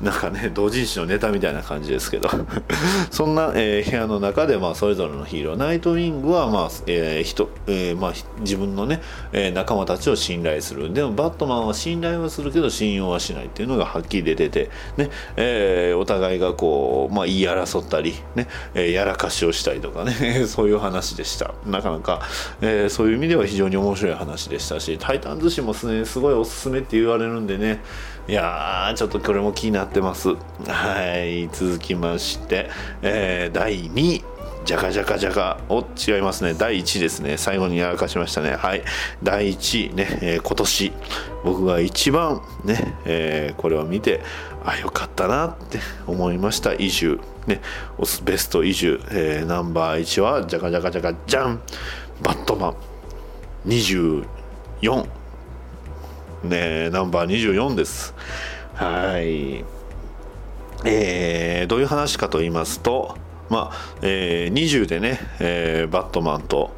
[0.00, 2.28] なんかね同人誌のネタみたいな感じですけど。
[3.10, 5.56] そんな、えー、部屋の中で、まあ、それぞれのヒーロー。
[5.56, 9.00] ナイトウィングは、まあえー人えーまあ、自分のね、
[9.32, 10.92] えー、仲間たちを信頼する。
[10.92, 21.54] でもバットマンは信頼はするけど信用はしないっていうのがはっきり出てて、ねえー、お互いがこう、まあ、言い争ったり、ねえー、やらかしをしたりとかね そういう話でした。
[21.66, 22.20] なかなか、
[22.60, 27.80] えーそういう意味では非常に面白い話でしたし「タイタン寿司」もす,、ね、すごいおすすめって言われるんでね。
[28.28, 30.28] いやーちょっとこれも気になってます。
[30.28, 30.34] は
[31.24, 32.70] い続きまして、
[33.02, 34.31] えー第2位。
[34.64, 36.54] じゃかじゃかじゃかお違いますね。
[36.54, 37.36] 第1位ですね。
[37.36, 38.54] 最後にやらかしましたね。
[38.54, 38.82] はい。
[39.22, 40.92] 第1位ね、えー今年。
[41.44, 44.20] 僕が一番ね、えーこれを見て
[44.64, 46.74] あよかったなって思いました。
[46.74, 47.60] 移住ね。
[47.98, 48.62] おすベスト。
[48.62, 51.60] 移住、えーナンバー1はじゃかじゃかじゃかじゃん
[52.22, 52.74] バットマン。
[53.66, 55.06] 24
[56.44, 58.14] ねナンバー24です。
[58.74, 59.64] はい。
[60.84, 63.16] えーどういう話かと言いますと
[63.52, 66.70] まあ、えー20でね、えーバットマンと、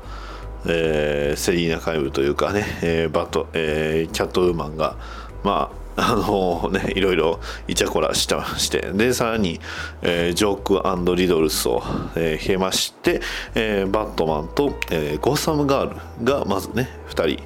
[0.66, 4.97] えーセリーナ・カイブというかね、えーバット、えーキャットウーマンが
[5.45, 9.61] まあ あのねいろいろイチャコラしたしてでさらに、
[10.03, 11.81] えージョークリドルスを、
[12.16, 13.20] えー経まして、
[13.55, 17.43] えーバットマンと、えーゴッサムガールがまずね2人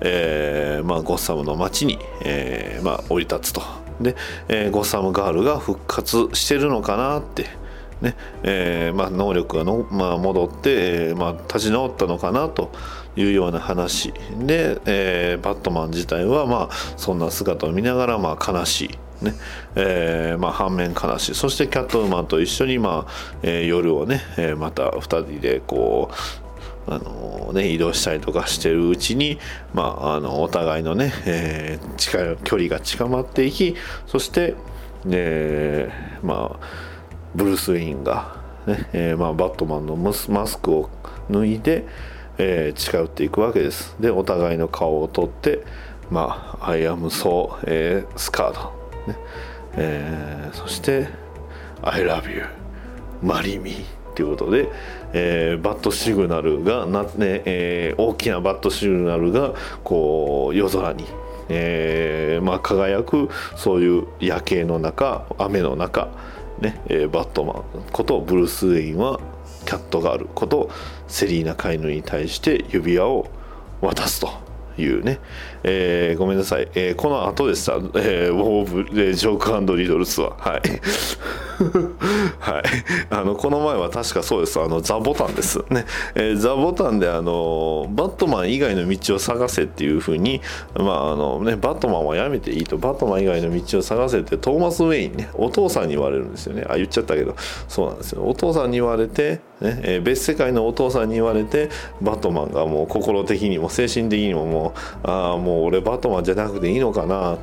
[0.00, 3.62] えーまあ、ゴッサムの街に、えーまあ、降り立つと。
[4.00, 4.16] で、
[4.48, 7.46] えーゴッサムガールが復活してるのかなって、
[8.00, 10.54] ねえーまあ、能力がの、まあ、戻って、
[11.08, 12.72] えーまあ、立ち直ったのかなと
[13.16, 18.98] いうような話で、えーバットマン自体は、まあ、そんな姿を見ながら、まあ、悲しい。
[19.24, 19.32] ね
[19.76, 26.14] えーまあ、反面悲しいそしてキャットウーマンと一緒に、まあえー夜をね、えーまた2人でこう
[26.86, 29.38] あのね、移動したりとかしてるうちに、
[29.72, 33.74] まあ、あのお互いのね、え近距離が近まっていき
[34.06, 34.54] そして、
[35.10, 35.90] え
[36.22, 36.66] まあ、
[37.34, 40.90] ブルース・ウェインが、ねえーまあ、バットマンのマスクを
[41.30, 41.86] 脱いで、
[42.38, 43.96] えー近寄っていくわけです。
[44.00, 45.64] でお互いの顔を取って
[46.10, 48.52] 「まあ、I am so、えー、scared、
[49.06, 49.16] ね
[49.76, 51.08] えーそして
[51.82, 52.44] 「I love you
[53.22, 53.72] マリミ。
[53.72, 54.68] ーということで、
[55.12, 61.04] えーバットシグナルがな、ねえー大きなバットシグナルがこう夜空に、
[61.48, 66.08] えーまあ、輝くそういう夜景の中雨の中、
[66.60, 69.20] ねえバットマンことブルース・ウェインは
[69.66, 70.70] キャットガールこと
[71.08, 73.28] セリーナ・カイヌに対して指輪を
[73.80, 74.43] 渡すと。
[74.78, 75.20] いうね、
[75.62, 80.62] えーごめんなさい、えーこの後でした、えーウォーブ、えージョークリドルスは、はい、
[82.40, 82.62] はい、
[83.10, 84.60] あのこの前は確かそうです。
[84.60, 85.58] あのザ・ボタンです。
[85.70, 90.40] ね、えーザ・ボタンであのバットマン以外の道を探せっていうふうに、
[90.74, 92.76] まああのね、バットマンはやめていいと。
[92.78, 96.64] バットマン以外の道を探せってトーマス・ウェインねお父さんに言われるんですよね。
[96.68, 97.34] あ言っちゃったけど。
[97.68, 98.22] そうなんですよ。
[98.26, 101.70] お父さんに言われて、ねえー別世界のお父さんに言われて
[102.00, 104.63] バットマンがもう心的にも精神的にももう
[105.02, 107.36] ああもう俺バトマンじゃなくていいのかな。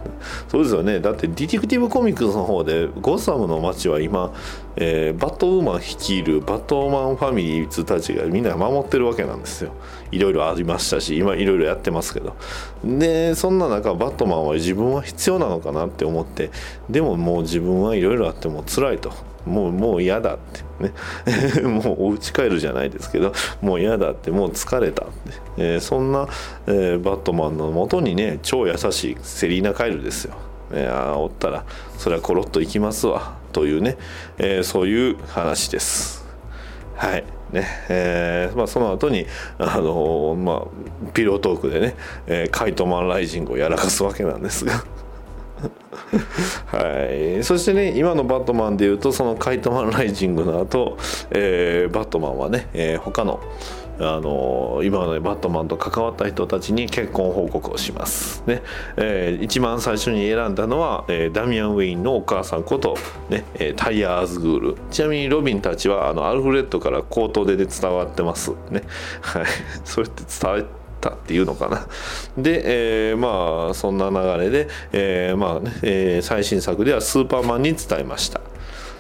[0.47, 0.99] そうですよね。
[0.99, 4.33] だってディティクティブコミックスの方でゴッサムの街は今、
[4.75, 9.73] えーバットウーマン率いるバットマンファミリーズたちがみんな守ってるわけなんですよ。
[10.11, 12.35] いろいろありましたし今いろいろやってますけど。
[12.83, 16.49] でそんな中バットマンは自分は必要なのかなって思って
[16.89, 19.11] でももう自分はいろいろあっても辛いと。
[19.45, 20.61] もうもう嫌だって
[21.61, 21.61] ね。
[21.67, 25.13] もうお家帰るじゃないですけどもう嫌だってもう疲れたって、
[25.57, 26.27] えーそんな、
[26.67, 30.33] えーバットマンのもとにね超優しいセリーナ・カイルですよ、
[30.71, 31.63] えーあおったら
[31.97, 33.33] それはコロッといきますわ。
[33.51, 33.97] というね、
[34.37, 36.25] えーそういう話です。
[36.95, 37.23] はい。
[37.51, 37.67] ね。
[37.89, 39.25] えーまあ、その後に
[39.57, 41.95] あのーまあ、ピロートークでね、
[42.27, 44.83] えーカイトマンライジングをやらかすわけなんですが。
[46.67, 50.97] はい、そしてね今のバットマンでいうとそのカイトマンライジングの後、
[51.31, 53.39] えーバットマンはね、えー他の
[53.99, 58.63] あのー今の、ね、バットマンと関わった人たちに結婚報告をします、ね。
[58.97, 62.95] えー一番最初に選んだのは、えーダミアン・ウェインのお母さんこと、
[63.29, 64.77] ねえタイヤー・ズグール。
[64.89, 68.51] ちなみにロビンたちはあのアルフレッドから口頭で、ね、伝わってます。
[68.71, 68.83] ね。
[69.21, 69.45] はい。
[69.83, 70.65] それって伝
[71.01, 71.87] えたっていうのかな。
[72.37, 72.61] で、
[73.11, 78.41] えーまあそんな流れで、えーまあねえー最新作ではスーパーマンに伝えました。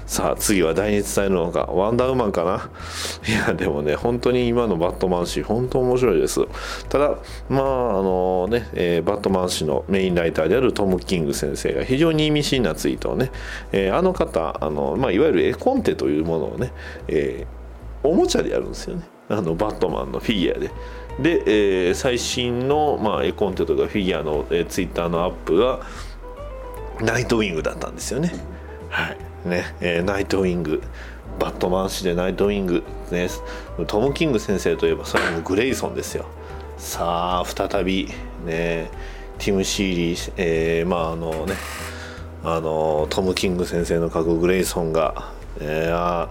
[0.07, 1.69] さあ次は誰に伝えるのか。
[1.71, 2.69] ワンダーウーマンかな。
[3.25, 6.41] いやでもね本当に今のバットマン誌本当面白いです。
[6.89, 7.15] ただ
[7.47, 13.31] まああのね、えーバットマン誌のメインライターであるトム・キング先生が非常に意味深なツイートをね、
[13.71, 16.73] えーあの方あの、まあ、いわゆる絵コンテというものをね、
[17.07, 17.61] えー
[18.03, 19.03] おもちゃでやるんですよね。
[19.31, 20.71] あのバットマンのフィギュアで。
[21.19, 21.43] で、
[21.87, 25.81] えー最新の、まあ、絵コンテとかフィギュアの、えーツイッターのアップが
[27.01, 28.33] ナイトウィングだったんですよね。
[28.89, 30.81] はいねえーナイトウィング
[31.39, 33.27] バットマン誌でナイトウィング、ね、
[33.87, 36.25] トム・キング先生といえばそれはもうグレイソンですよ。
[36.77, 38.09] さあ再び、
[38.45, 38.89] ね、
[39.37, 41.55] ティム・シーリー、えーまああのね
[42.43, 46.27] あのトム・キング先生の書くグレイソンが、えー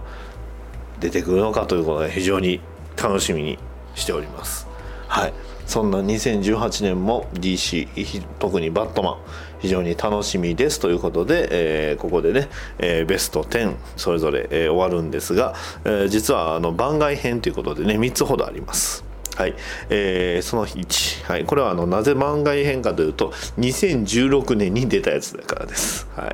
[1.01, 2.61] 出てくるのかということで非常に
[3.01, 3.57] 楽しみに
[3.95, 4.67] しております。
[5.07, 5.33] はい。
[5.65, 9.17] そんな2018年も DC 特にバットマン
[9.61, 15.53] 非常に楽しみですということで、えー、ここでね、えー、ベスト10それぞれ、えー、終わるんですが、
[15.85, 19.55] えー、実はあの番外編ということでね3つほどありますはい、
[19.89, 26.31] えー、その1、はい、これはあのなぜ番外編かというと2016年に出たやつだからです、はい。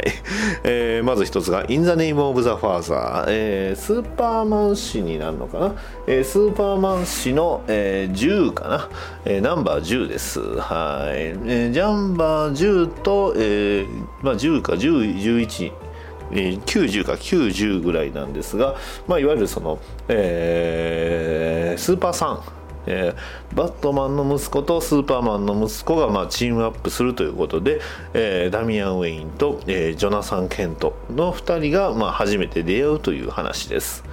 [0.63, 5.75] えー、まず一つが「In the Name of the Father、えー」スーパーマン誌になるのかな、
[6.07, 8.89] えー、スーパーマン誌の、えー、10かな、
[9.25, 10.39] えー、ナンバー10です。
[10.39, 13.87] はい、えー、ジャンバー10と、えー
[14.21, 14.73] まあ、10か。
[14.73, 15.71] 1011
[16.31, 17.13] 90か。
[17.13, 18.75] 90ぐらいなんですが、
[19.07, 19.79] まあ、いわゆるその、
[20.09, 22.56] えー、スーパーサン
[22.87, 27.79] えー、バットマンの息子とスーパーマンの息子が、まあ、チームアップするということで、
[28.13, 34.03] えー、ダミアン・ウェインと、えー、ジョナサン・ケントの2人が、まあ、初めて出会うという話です。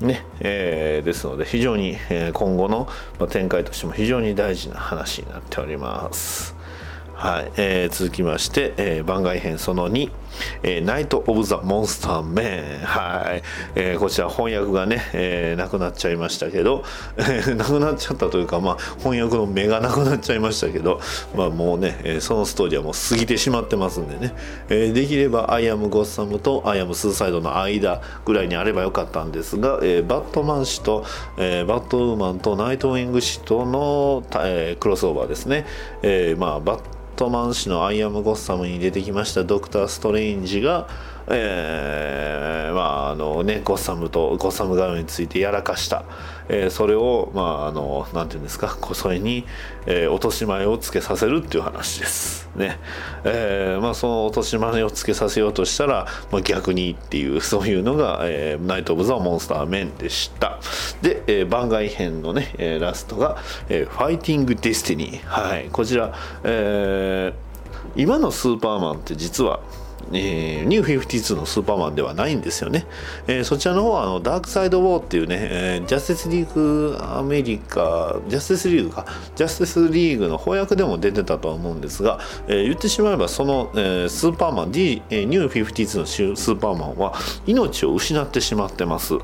[0.00, 2.88] ねえー、ですので非常に、えー、今後の、
[3.20, 6.56] ま、展開としても非常に大事な話になっております。
[7.14, 10.10] はい、えー、続きまして、え、番外編その2、
[10.62, 13.42] えー、ナイト・オブ・ザ・モンスター・メン、はい。
[13.74, 16.84] えー、こちら翻訳がね、えー、なくなっちゃいましたけど、
[17.16, 21.00] えー、なくなっちゃったというか、まあ、翻訳の目がなくなっちゃいましたけど、
[21.34, 24.34] まあ、もうね、えー、そのストーリーはもう過ぎてしまってますんでね、
[24.68, 31.04] えー、できればアイアム・ゴッサムとアイアム・スーサイドの間ぐらいにあればよかったんですが、えー、バットマン誌と、
[31.36, 35.66] えー、バットウーマンとナイトウィング誌との、えー、クロスオーバーですね、
[36.02, 36.80] えーまあ、バッ
[37.16, 40.88] トマン誌のアイアム・ゴッサムに出てきましたドクター・ストレインジが、
[41.28, 46.04] えー、まああのねゴッサムとゴッサムガールについてやらかした、
[46.52, 49.44] えー、それをまああのなんていうんですかそれに、
[49.86, 52.48] えー、落とし前をつけさせるっていう話です。
[52.54, 52.78] ね、
[53.24, 60.58] えー、まあその落とし前をつけさせようとしたら、まあ、逆にっていうそういうのが、えー、ナイト・オブ・ザ・モンスター・メンでした。
[61.00, 63.38] で、え、番外編のね、え、ラストが、
[63.70, 65.68] え、ファイティング・ディスティニーはい。
[65.72, 66.12] こちら、
[66.44, 69.60] えー、今のスーパーマンって実は
[70.12, 72.86] えー、ニュー52のスーパーマンではないんですよね。
[73.26, 87.14] えー、そちらの方はあのダークサイドウォーっていうね、えー、ジャスティスリーグアメリカ、ジャスティスリーグか、ジャスティスリーグの翻訳でも出てたと思うんですが、えー、言ってしまえばその、えー、スーパーマン、D えー、ニュー52のスーパーマンは
[87.46, 89.14] 命を失ってしまってます。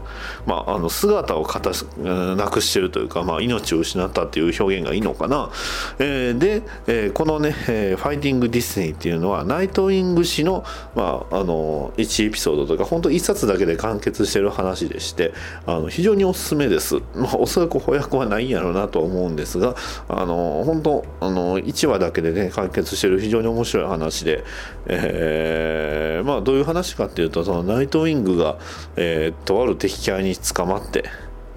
[0.47, 1.71] まあ、あの姿をかた
[2.03, 5.51] なくしてるというか、まあ、命を失ったっていう表現がいいのかな。
[5.99, 10.65] えー、で、えー、このね、えー、ファイティングディスティニーっていうのはナイトウィング誌の
[10.95, 15.33] まあ、あの1エピソードとか本当1冊だけで完結してる話でして
[15.67, 19.77] あの非常におすすめです、まあ、おそらく翻訳はないんやろうなとは思うんですが
[20.09, 24.45] あの本当あの1話だけでね完結してる非常に面白い話で、
[24.87, 28.59] えー、まあどういう話かっていうとそのナイトウィングが、
[28.97, 31.05] えー、とある敵キャラに捕まって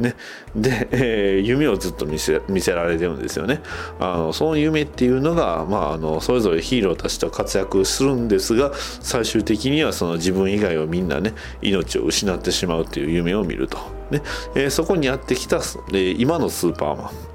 [0.02, 0.16] ね、
[0.56, 3.62] で、えー、夢をずっと見せ見せられてるんですよね。
[4.00, 8.72] あのその夢っていうのが、まあ、あのそれぞれヒーローたちと活躍するんですが
[9.02, 13.78] 最終的にはその自分以外をみんなね命を失ってしまうっていう夢を見ると、
[14.10, 14.22] ね。
[14.56, 17.31] えー、そこにやってきた、えー、今のスーパーマン。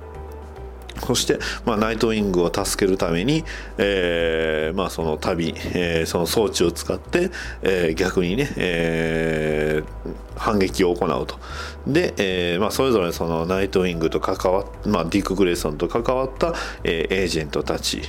[1.04, 3.44] そして、まあ、ナイトウィングを助けるために、
[3.78, 7.30] えーまあ、その旅、えー、その装置を使って、
[7.62, 11.38] えー、逆にね、えー、反撃を行うと。
[11.86, 18.02] で、えーまあ、それぞれそのナイトウィングと関わっ、まあ、ディック・グレイソンと関わった、えー、エージェントたち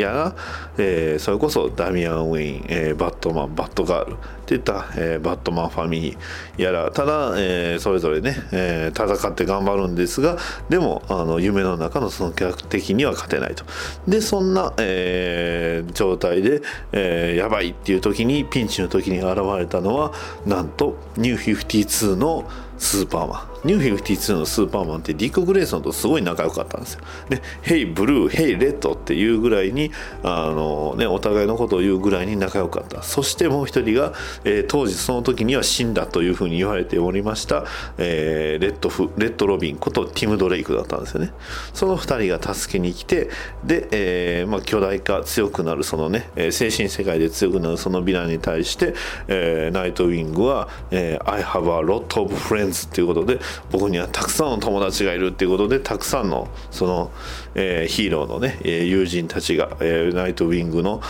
[0.00, 0.34] や、
[0.78, 4.16] えー、それこそダミアン・ウェイン、えー、バットマンバットガール
[4.46, 10.36] といった、えー、バットマンファミリーやらただ、えー、それぞれね、えー、戦って頑張るんですが
[10.68, 13.64] でもあの夢の中のその客的には勝てないと。
[14.08, 16.62] でそんな、えー、状態で、
[16.92, 20.12] えー、やばいっていう時にピンチの時に現れたのは
[20.46, 23.51] なんとニュー52のスーパーマン。
[23.64, 27.00] ニュー52のスーパーマンってディック・グレイソンとすごい仲良かったんですよ。
[27.28, 29.92] で「ヘイブルー」「ヘイレッド」っていうぐらいに
[30.24, 37.64] あの、ね、お互いのことを言うぐらいに仲良かったそしてもう一人が、えー、当時その時には死んだというふうに言われておりました、
[37.98, 41.32] えー、レッドフレッド・ロビンことティム・ドレイクだったんですよね。
[41.72, 43.30] その二人が助けに来て
[43.64, 48.94] で、えーまあ、巨大化強くなるそのね精神世界で強くなるそのヴィランに対して、
[49.28, 53.38] え、ナイトウィングは、えー「I have a lot of friends」っていうことで
[53.70, 57.10] 僕にはたくさんの友達がいるっていうことでたくさんのその、
[57.54, 61.02] えー、ヒーローのね友人たちが、えー、ナイトウィングの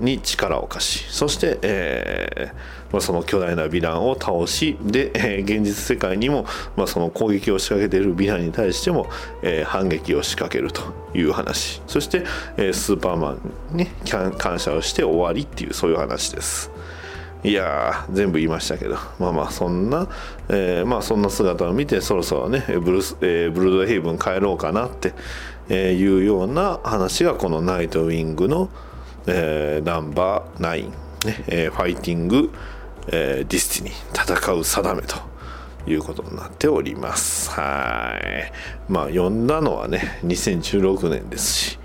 [0.00, 9.08] に力を貸しそして、えーまあ、その巨大なヴィランを倒しで、えー、現実世界にも、まあ、その攻撃を仕掛けているヴィランに対しても、
[9.42, 10.82] えー、反撃を仕掛けると
[11.14, 12.24] いう話そして、
[12.56, 13.86] えー、スーパーマンに
[14.38, 16.70] 感謝をして終わりっていうそういう話です。
[17.46, 18.96] いや全部言いましたけど。
[19.18, 20.08] まあまあそんな、
[20.48, 25.14] えーまあそんな姿を見てそろそろねブルース、えーブルードヘイブン帰ろうかなって
[25.68, 28.68] えいうような話がこのナイトウィングの、
[29.26, 30.90] えーナンバーナイン、
[31.24, 32.50] ねえーファイティング、
[33.08, 35.16] えーディスティニー戦う定めと
[35.88, 37.50] いうことになっております。
[37.50, 38.52] はい。
[38.92, 41.78] まあ読んだのはね2016年ですし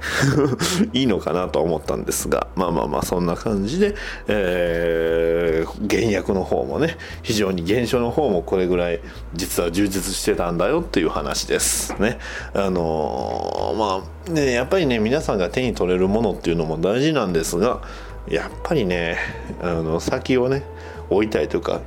[0.92, 3.94] いいのかなと思ったんですがまあまあまあそんな感じで、
[4.28, 9.00] えー原役の方もね非常に原書の方もこれぐらい
[9.34, 12.18] 実は充実してたんだよっていう話ですね。
[12.54, 17.80] あのーまあねやっぱりね皆さんが手に取れるものっていうのも大事なんですが
[18.28, 19.18] やっぱりね
[19.62, 20.62] あの先をね
[21.10, 21.80] 追いたいというか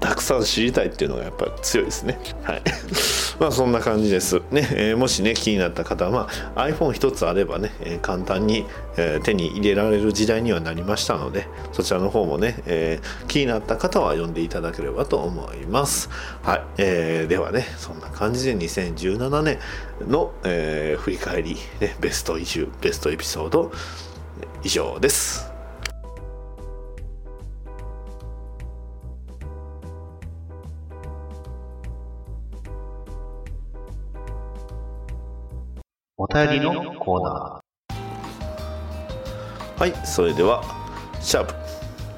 [0.00, 2.18] たくさん知りたいっていうのがやっぱ強いですね。
[2.42, 2.62] はい。
[3.40, 4.40] まあそんな感じです。
[4.50, 8.66] ね、えーもしね気になった方は、まあ、iPhone 一つあればね、えー簡単に、
[8.96, 16.10] えー手に入れられる時代にはなりましたので、そちらの方もね、えー気になった方は読んでいただければと思います。
[16.42, 16.62] はい。
[16.78, 19.58] えーではね、そんな感じで2017年
[20.06, 23.72] の、えー振り返り、ね、ベストイシュー、ベストエピソード
[24.62, 25.53] 以上です。
[36.16, 37.94] お便りのコーナー
[39.80, 40.62] はい、それでは、
[41.20, 41.54] シャープ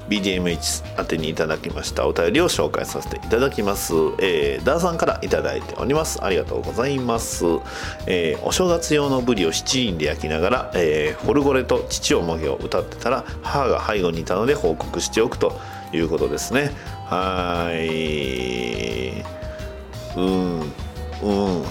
[0.07, 3.93] BDMH 宛てにいただきましたお便りを紹介させていただきます。
[4.19, 6.23] えー、ダーさんからいただいております。
[6.23, 7.43] ありがとうございます。
[8.05, 15.59] えーお正月用のブリを七輪で焼きながら、えーフォルゴレと父をもげを歌ってたら、母が背後にいたので報告しておくと
[15.91, 16.69] いうことですね。
[17.07, 19.23] はい。
[20.15, 21.63] うん、うん。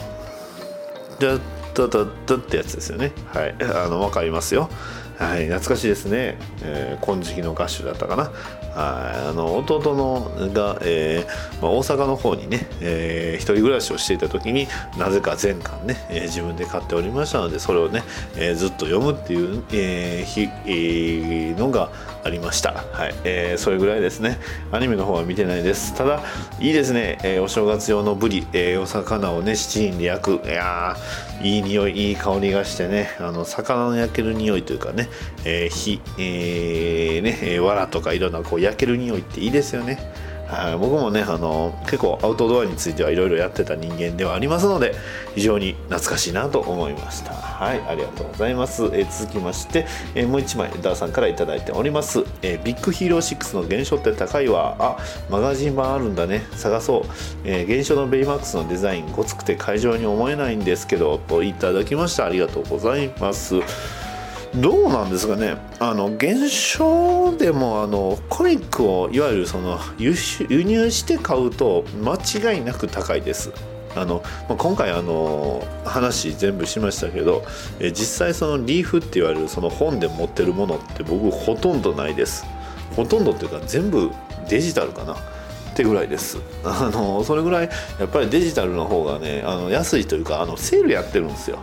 [1.21, 1.39] だ
[1.77, 3.13] だだだってやつですよね。
[3.27, 4.71] はい、あのわかりますよ。
[5.19, 6.39] はい、懐かしいですね。
[6.63, 8.25] えー金色の歌手だったかな。
[8.25, 8.33] はい、
[9.31, 14.69] あの弟のが、えーまあ、大阪の方にね、えー一人暮らしをしていた時に
[14.99, 18.03] なぜか全巻ね、えー自分で買っておりましたのでそれをね、
[18.37, 21.91] えーずっと読むっていう、えー日えーのが
[22.27, 22.73] ありました。
[22.93, 24.39] はい、えーそれぐらいですね。
[24.73, 25.95] アニメの方は見てないです。
[25.95, 26.21] ただ
[26.61, 27.19] いいですね。
[27.23, 30.47] えーお正月用のブリ、えーお魚をね七輪で焼く。
[30.47, 30.97] いや
[31.43, 35.09] いい匂いいい香りがしてねあの魚の焼ける匂いというかね、
[35.45, 39.99] えー火、えーねえー藁とかいろんなこう焼ける匂いっていいですよね。
[40.49, 44.95] はい、僕もねあの結構アウトドアについてはいろいろやってた人間ではありますので
[45.35, 47.33] 非常に懐かしいなと思いました。
[47.33, 54.77] はいありがとうございます、え続きまして、えーもう一枚ダーさんから頂いております、えービッグヒーロー6の原書って高いわ。
[54.79, 54.99] あ
[55.31, 56.47] マガジン版あるんだね。
[56.53, 57.03] 探そう、
[57.45, 62.27] えー原書のベイマックスのデザインごつくて会場に思えないんですけどといただきました。
[62.27, 63.57] ありがとうございます。
[64.57, 65.57] どうなんですかね。
[65.79, 66.49] あの現
[66.79, 70.15] 象でもあのコミックをいわゆるその輸
[70.63, 72.17] 入して買うと間
[72.55, 73.53] 違いなく高いです。
[73.95, 77.45] あの、まあ、今回あの話全部しましたけど
[77.81, 82.45] え実際そのリーフって言われるその本で持ってるものって僕ほとんどないです。
[82.95, 84.11] ほとんどっていうか全部
[84.49, 85.15] デジタルかな？
[85.15, 85.19] っ
[85.75, 86.39] てぐらいです。
[86.65, 87.69] あのそれぐらい
[88.01, 91.59] やっぱりデジタルの方がねあの安いというかあのセールやってるんですよ。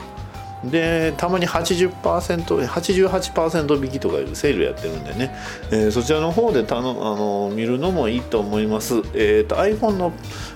[0.63, 5.35] でたまに 80%88% 引きとかいうセールやってるんでね、
[5.71, 10.13] えーそちらの方でたのあの見るのもいいと思います、えーと iPhone の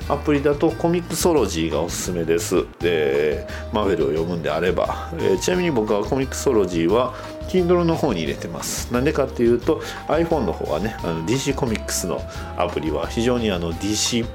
[0.10, 2.66] アプリだとコミックソロジーがおすすめです。
[2.80, 7.14] でマーベルを読むんであれば、えーちなみに僕はコミックソロジーは
[7.50, 8.94] Kindle の方に入れてます。
[8.94, 12.22] なんでかっていうと iPhone の方はねあの DC コミックスの
[12.58, 14.26] アプリは非常にあの DC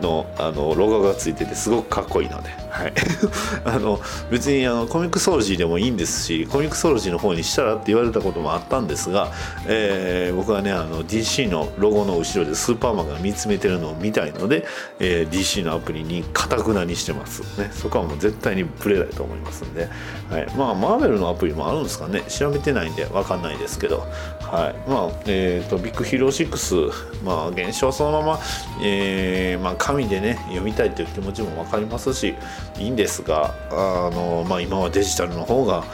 [0.00, 2.92] のあのロゴがついててすごくかっこいいので、はい、
[3.66, 4.00] あの
[4.30, 9.30] 別にあのコミックソロジーでもいいんですしコミックソロジーの方にしたらって言われたこともあったんですが、
[9.66, 14.66] えー僕はねあの DC のロゴの後ろでスーパーマンが見つめてるのを見たいので、
[14.98, 19.88] えー DC のアプリにかたくなにしてます、ね、そこはもう絶対にブレないと思いますんで、
[20.30, 22.22] はい、まあマーベルのアプリもあるんですかね。
[22.28, 24.06] 調べてないんで分かんないですけど、
[24.40, 24.90] はい。
[24.90, 28.40] まあえー、とビッグヒーロー6、まあ、原書そのまま、
[28.82, 32.34] えーまあ、紙でね読みたいという気持ちも分かりますし
[32.78, 35.84] いいんですがあの、まあ、今はデジタルの方が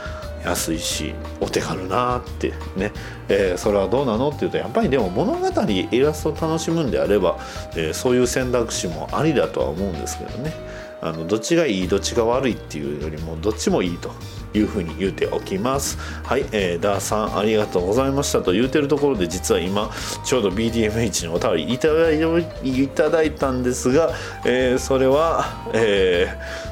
[0.44, 2.92] 安いしお手軽なってね、
[3.28, 7.38] えーそれはどうなのっていうとやっぱりでも物語イラストを楽しむんであれば、
[7.72, 10.52] えーそういう選択肢もありだとは思うんですけどね。
[11.00, 14.12] あのどっちがいいどっちが悪いっていうよりもどっちもいいと。
[14.54, 15.98] いうふうに言うておきます。
[16.24, 19.90] はい、えー、ダーさんありがとうございましたと言うてるところで実は今
[20.24, 22.18] ちょうど BDMH にお便りいただい
[22.82, 24.12] いただいたんですが、
[24.44, 25.44] えー、それは、
[25.74, 26.28] え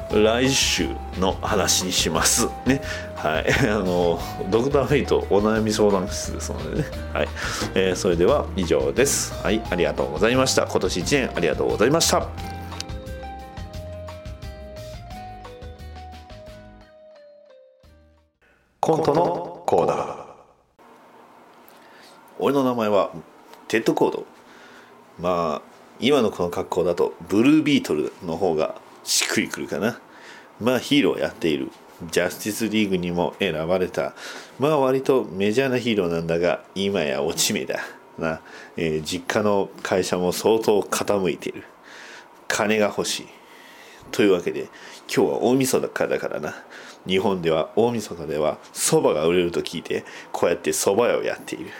[0.09, 0.87] ー、来週
[1.19, 2.47] の話にします。
[2.65, 2.81] ね。
[3.15, 3.45] はい。
[3.69, 4.19] あの
[4.49, 6.87] ドクターフェイトお悩み相談室ですのでね。
[7.13, 7.27] はい、
[7.75, 9.33] えー、それでは以上です。
[9.43, 10.65] はいありがとうございました。
[10.65, 12.56] 今年1年ありがとうございました。
[18.87, 20.25] コントのコーナー。
[22.39, 23.11] 俺の名前は
[23.67, 24.25] テッドコード。
[25.19, 25.61] まあ
[25.99, 29.99] 今のこの格好だとブルービートルの方がしっくりくるかな。
[30.61, 31.69] まあヒーローやっている。
[32.13, 34.13] ジャスティスリーグにも選ばれた。
[34.57, 37.81] まあ割とメジャーなヒーローなんだが今や落ち目だ。
[38.17, 38.39] な、
[38.77, 41.65] えー、実家の会社も相当傾いている。
[42.47, 43.27] 金が欲しい。
[44.13, 44.69] というわけで
[45.13, 46.55] 今日は大晦日だからな。
[47.07, 51.71] 日本では大晦日では蕎麦が売れると聞いてこうやって蕎麦屋をやっている。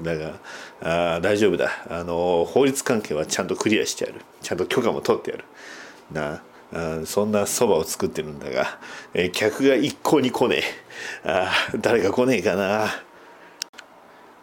[0.00, 0.38] だが
[0.82, 1.70] あ大丈夫だ。
[1.88, 4.20] あの法律関係はちゃんとクリアしてやる。
[4.42, 5.44] ちゃんと許可も取ってやる。
[6.12, 6.42] な
[6.72, 8.78] あそんな蕎麦を作ってるんだが、
[9.14, 10.62] え客が一向に来ね
[11.24, 11.30] え。
[11.30, 11.50] あ
[11.80, 12.88] 誰か来ねえかな。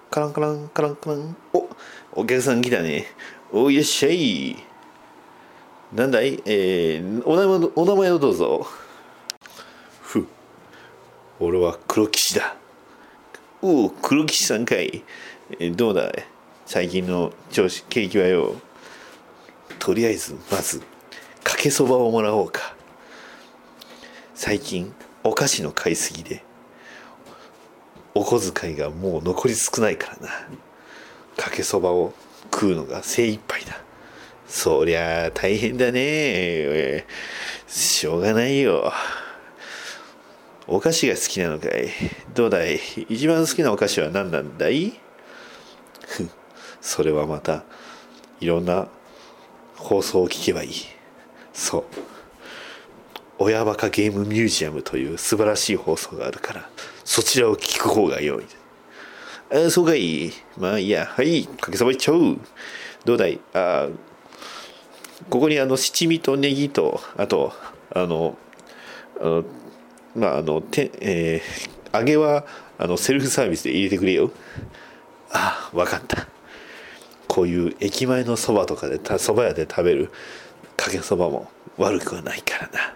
[0.10, 1.36] カランカランカランカラン。
[1.54, 1.70] お
[2.14, 3.06] お客さん来たね。
[3.52, 4.56] おいらっしゃい。
[5.94, 6.42] なんだい？
[6.46, 8.66] えー、お名前お名前をどうぞ。
[11.44, 12.56] 俺は黒騎士だ。
[13.62, 15.04] おお黒騎士さんかい、
[15.76, 16.12] どうだ？
[16.66, 18.56] 最近の調子景気はよ
[19.80, 20.82] とりあえずまず
[21.44, 22.76] かけそばをもらおうか。
[24.34, 24.94] 最近
[25.24, 26.44] お菓子の買いすぎで
[28.14, 30.30] お小遣いがもう残り少ないからな。
[31.36, 32.14] かけそばを
[32.52, 33.82] 食うのが精一杯だ。
[34.48, 37.06] そりゃ大変だね。
[37.68, 38.94] しょうがないよ。
[40.68, 41.90] お菓子が好きなのかい？
[42.34, 42.80] どうだい？
[43.10, 44.94] 一番好きなお菓子は何なんだい？
[46.82, 47.64] それはまた
[48.40, 48.88] いろんな
[49.76, 50.72] 放送を聞けばいい。
[51.54, 51.84] そう。
[53.40, 56.70] 親バカゲームミュージアムという素晴らしい放送があるから
[57.04, 58.46] そちらを聞く方が良い。
[59.52, 60.32] あそうかい？
[60.58, 61.06] まあいいや。
[61.08, 62.38] はいかけそばいっちゃう。
[63.04, 63.40] どうだい？
[63.54, 63.90] あ
[65.30, 67.54] ここにあの七味とネギとあと
[67.94, 68.38] あの
[69.20, 69.44] あの
[70.16, 72.46] まああのて、えー、揚げは
[72.78, 74.32] あのセルフサービスで入れてくれよ。
[75.32, 76.28] あ分かった。
[77.28, 80.12] こういう駅前のそばとかでそば屋で食べる
[80.78, 82.94] かけそばも悪くはないからな。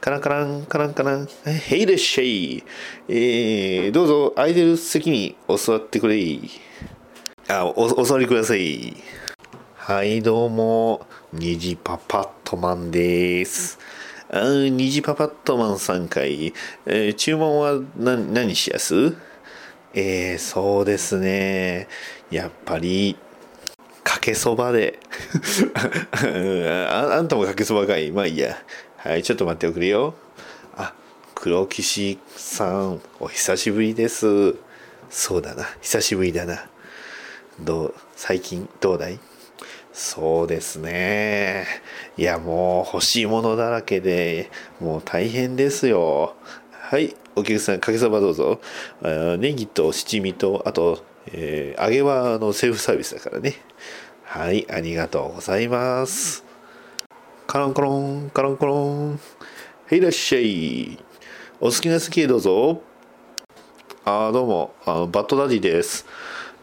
[0.00, 1.28] カランカランカランカラン。
[1.46, 2.62] へいらっしゃい
[3.08, 6.40] えー、どうぞ空いてる席にお座ってくれ
[7.48, 8.96] あおお座りください。
[9.76, 11.06] はいどうも。
[11.32, 13.78] 虹パパットマンです。
[14.30, 16.52] あ虹パパットマンさんかい、
[16.84, 19.14] えー、注文は何何しやす？
[19.94, 21.88] えー、そうですね。
[22.30, 23.16] やっぱり
[24.02, 24.98] かけそばで。
[26.90, 28.10] ああんたもかけそばかい？
[28.10, 28.58] まあいいや。
[28.96, 30.14] はいちょっと待っておくれよ。
[30.76, 30.92] あ
[31.34, 34.54] 黒騎士さんお久しぶりです。
[35.08, 36.68] そうだな久しぶりだな。
[37.60, 39.20] どう最近どうだい？
[39.98, 41.66] そうですね
[42.18, 46.36] いやもう欲しいものだらけでもう大変ですよ
[46.70, 48.60] はいお客さんかけそばどうぞ
[49.38, 51.02] ネギと七味とあと
[51.32, 53.54] えー、揚げはあのセルフサービスだからね。
[54.22, 56.44] はい、ありがとうございます。
[57.46, 59.20] カランコロン、カランコロン。
[59.88, 60.98] へいらっしゃい。
[61.60, 62.82] お好きな席へどうぞ。
[64.04, 66.06] あ、どうも、あのバッドダディです。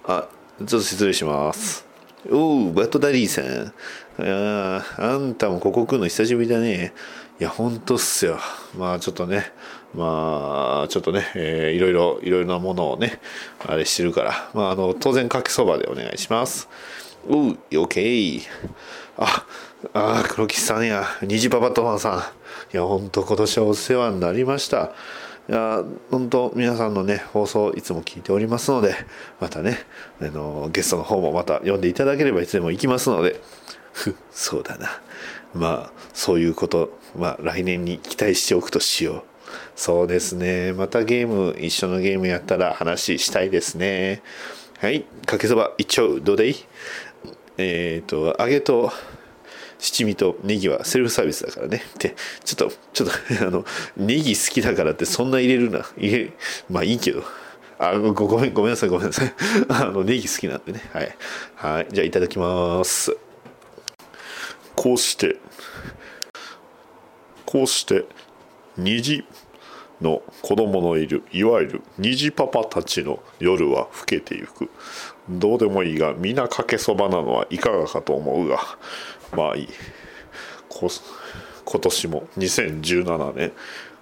[0.06, 0.30] あ、
[0.60, 1.93] ちょっと失礼します。
[2.32, 3.74] おう、バッドダディさん。
[4.18, 6.94] あああんたもここ来るの久しぶりだね。
[7.40, 8.38] いや、ほんとっすよ。
[8.78, 9.52] まあちょっとね、
[9.94, 13.20] まあちょっとね、えー、いろいろ、いろいろなものをね、
[13.66, 16.70] あれしてるから、まああの、当然かけそばでお願いします。
[17.28, 18.42] おう、オッケー。
[19.18, 19.46] あ、
[19.94, 22.20] あ、黒木さんや、虹パパトマンさん。
[22.74, 24.94] いや、ほんと今年はお世話になりました。
[25.50, 28.96] いや本当皆さんのね放送いつも聞いておりますので
[29.42, 29.78] またね
[30.22, 33.42] あのゲストの方もまた読んでいただければいつでも行きますので
[33.92, 34.90] ふそうだな。
[35.54, 39.24] まあそういうことまあ来年に期待しておくとしよう。
[39.76, 40.74] そうですね。
[40.74, 44.24] またゲーム一緒のゲームやったら話したいですね。
[44.80, 45.06] はい。
[45.26, 46.52] かけそば一丁どうでい。
[46.52, 46.56] い
[47.58, 48.92] えっ、ー、と揚げと
[49.84, 51.84] 七味とネギはセルフサービスだからね。
[52.00, 52.16] で、
[52.46, 53.14] ちょっと、ちょっと、
[53.46, 53.66] あの、
[53.98, 55.86] ネギ好きだからってそんな入れるな。
[55.98, 56.32] 入れ、
[56.70, 57.22] まあいいけど。
[57.80, 59.34] あご、ごめん、ごめんなさい、ごめんなさい。
[59.68, 60.90] あの、ネギ好きなんでね。
[60.94, 61.18] はい。
[61.56, 61.88] はい。
[61.92, 63.18] じゃあいただきます。
[64.76, 65.38] こうして
[67.46, 68.06] こうして
[68.78, 69.24] 虹
[70.02, 74.70] の子供のいるいわゆる虹パパたちの夜は更けてゆく
[75.30, 78.60] どうでもいいが皆かけそばなのはいかがかと思うが
[79.36, 79.70] まあいい
[80.70, 80.90] こ
[81.66, 83.52] 今年も2017年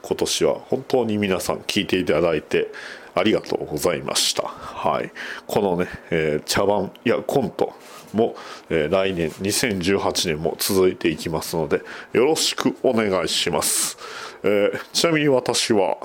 [0.02, 2.72] 今年は本当に皆さん聞いていただいて
[3.14, 4.44] ありがとうございました。
[4.44, 5.12] はい。
[5.46, 7.74] このね、えー茶番やコント
[8.14, 8.36] も、
[8.70, 11.82] えー来年2018年も続いていきますので
[12.14, 13.98] よろしくお願いします。
[14.44, 15.98] えーちなみに私は、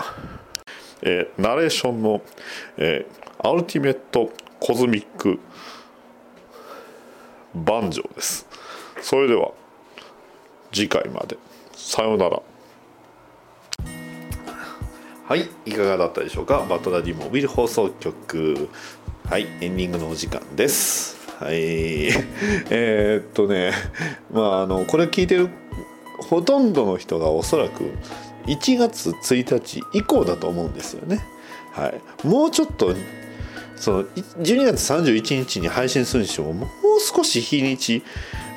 [1.02, 2.22] えナレーションの、
[2.76, 3.06] え
[3.38, 5.38] アルティメットコズミック
[7.54, 8.46] バンジョーです。
[9.02, 9.52] それでは
[10.72, 11.38] 次回まで
[11.72, 12.42] さようなら。
[15.28, 16.64] はい、いかがだったでしょうか？
[16.68, 18.68] バトダディモビル放送局。
[19.28, 21.16] はい、エンディングのお時間です。
[21.40, 22.08] はい、
[22.70, 23.72] えっとね、
[24.32, 25.50] まあ、あの、これ聞いてる
[26.18, 27.90] ほとんどの人がおそらく
[28.46, 31.26] 1月1日以降だと思うんですよね。
[31.72, 32.94] はい、もうちょっと
[33.76, 36.68] その12月31日に配信するにしてももう
[37.00, 38.02] 少し日にち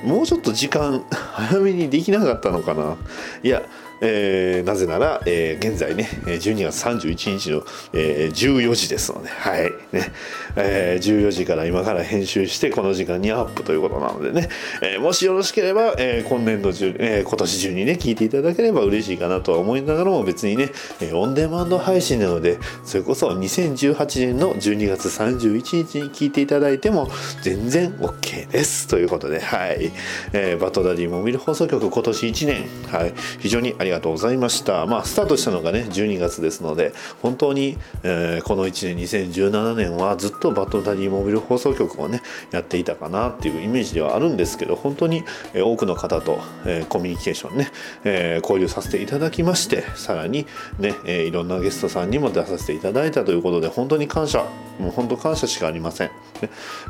[0.04, 2.96] もうちょっと時間 早めにできなかったのかな。
[3.44, 3.62] いや、
[4.02, 7.64] えーなぜなら、えー現在ね12月31日の、
[7.94, 9.72] えー14時ですので、はい。
[9.92, 10.12] ね。
[10.56, 14.50] えー14時から今から編集してこの時間にアップということなのでね、
[14.82, 20.70] えーもしよろしければ、えー今年度中、えー今年中にね聞いていただければ嬉しいかなとは思いながらも別にね、
[21.14, 27.10] オンデマンド配信なのでそれこそ2018年の12月31日に聞いていただいても
[27.42, 29.40] 全然 OK ですということで。
[29.40, 29.92] はい、
[30.34, 34.86] えーバトダディモビル放送局今年1年、はい、非常にありますりがとうございました。
[34.86, 42.22] まあスタートしたのがね12月ですので本当に、えーこの1年2017年はずっとバトダディモビル放送局をね
[42.52, 47.72] やっていたかなっていうイメージではあるんですけど本当に、えー多くの方と、えーコミュニケーションね、
[48.04, 50.46] え交流させていただきましてさらに
[50.80, 54.46] ね、えいろんなゲストさんにも出させていただいたということで本当に感謝。
[54.80, 56.14] もう本当感謝しかありません、ね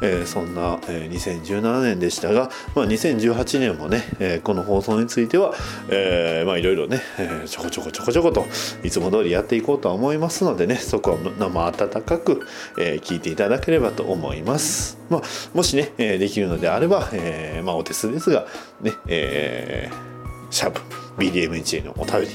[0.03, 5.53] えそんな、えー2017年でしたが、まあ、2018年もね、えこの放送については、
[5.89, 8.45] えーまあいろいろね、えーちょこちょこちょこちょこと
[8.83, 12.47] いつも通りやっていこうとは思いますのでねそこは生温かく、
[12.79, 15.21] えー聞いていただければと思います、まあ、
[15.53, 18.47] もしね、えーできるのであれば、えーまあ、お手数ですが
[18.81, 20.09] ね、えー
[20.51, 20.81] シャープ
[21.17, 22.27] BDMHA のお便り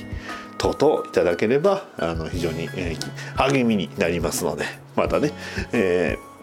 [0.56, 4.64] 等々いただければあの非常に、えー励みになりますので
[4.94, 5.32] またね、
[5.72, 6.33] えー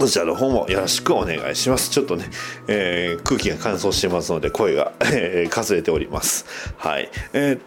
[0.00, 1.90] そちらの方もよろしくお願いします。
[1.90, 2.26] ちょっとね、
[2.68, 6.44] えー空気が乾燥してますので声が、えーかすれております。
[6.76, 7.10] はい。
[7.32, 7.60] えー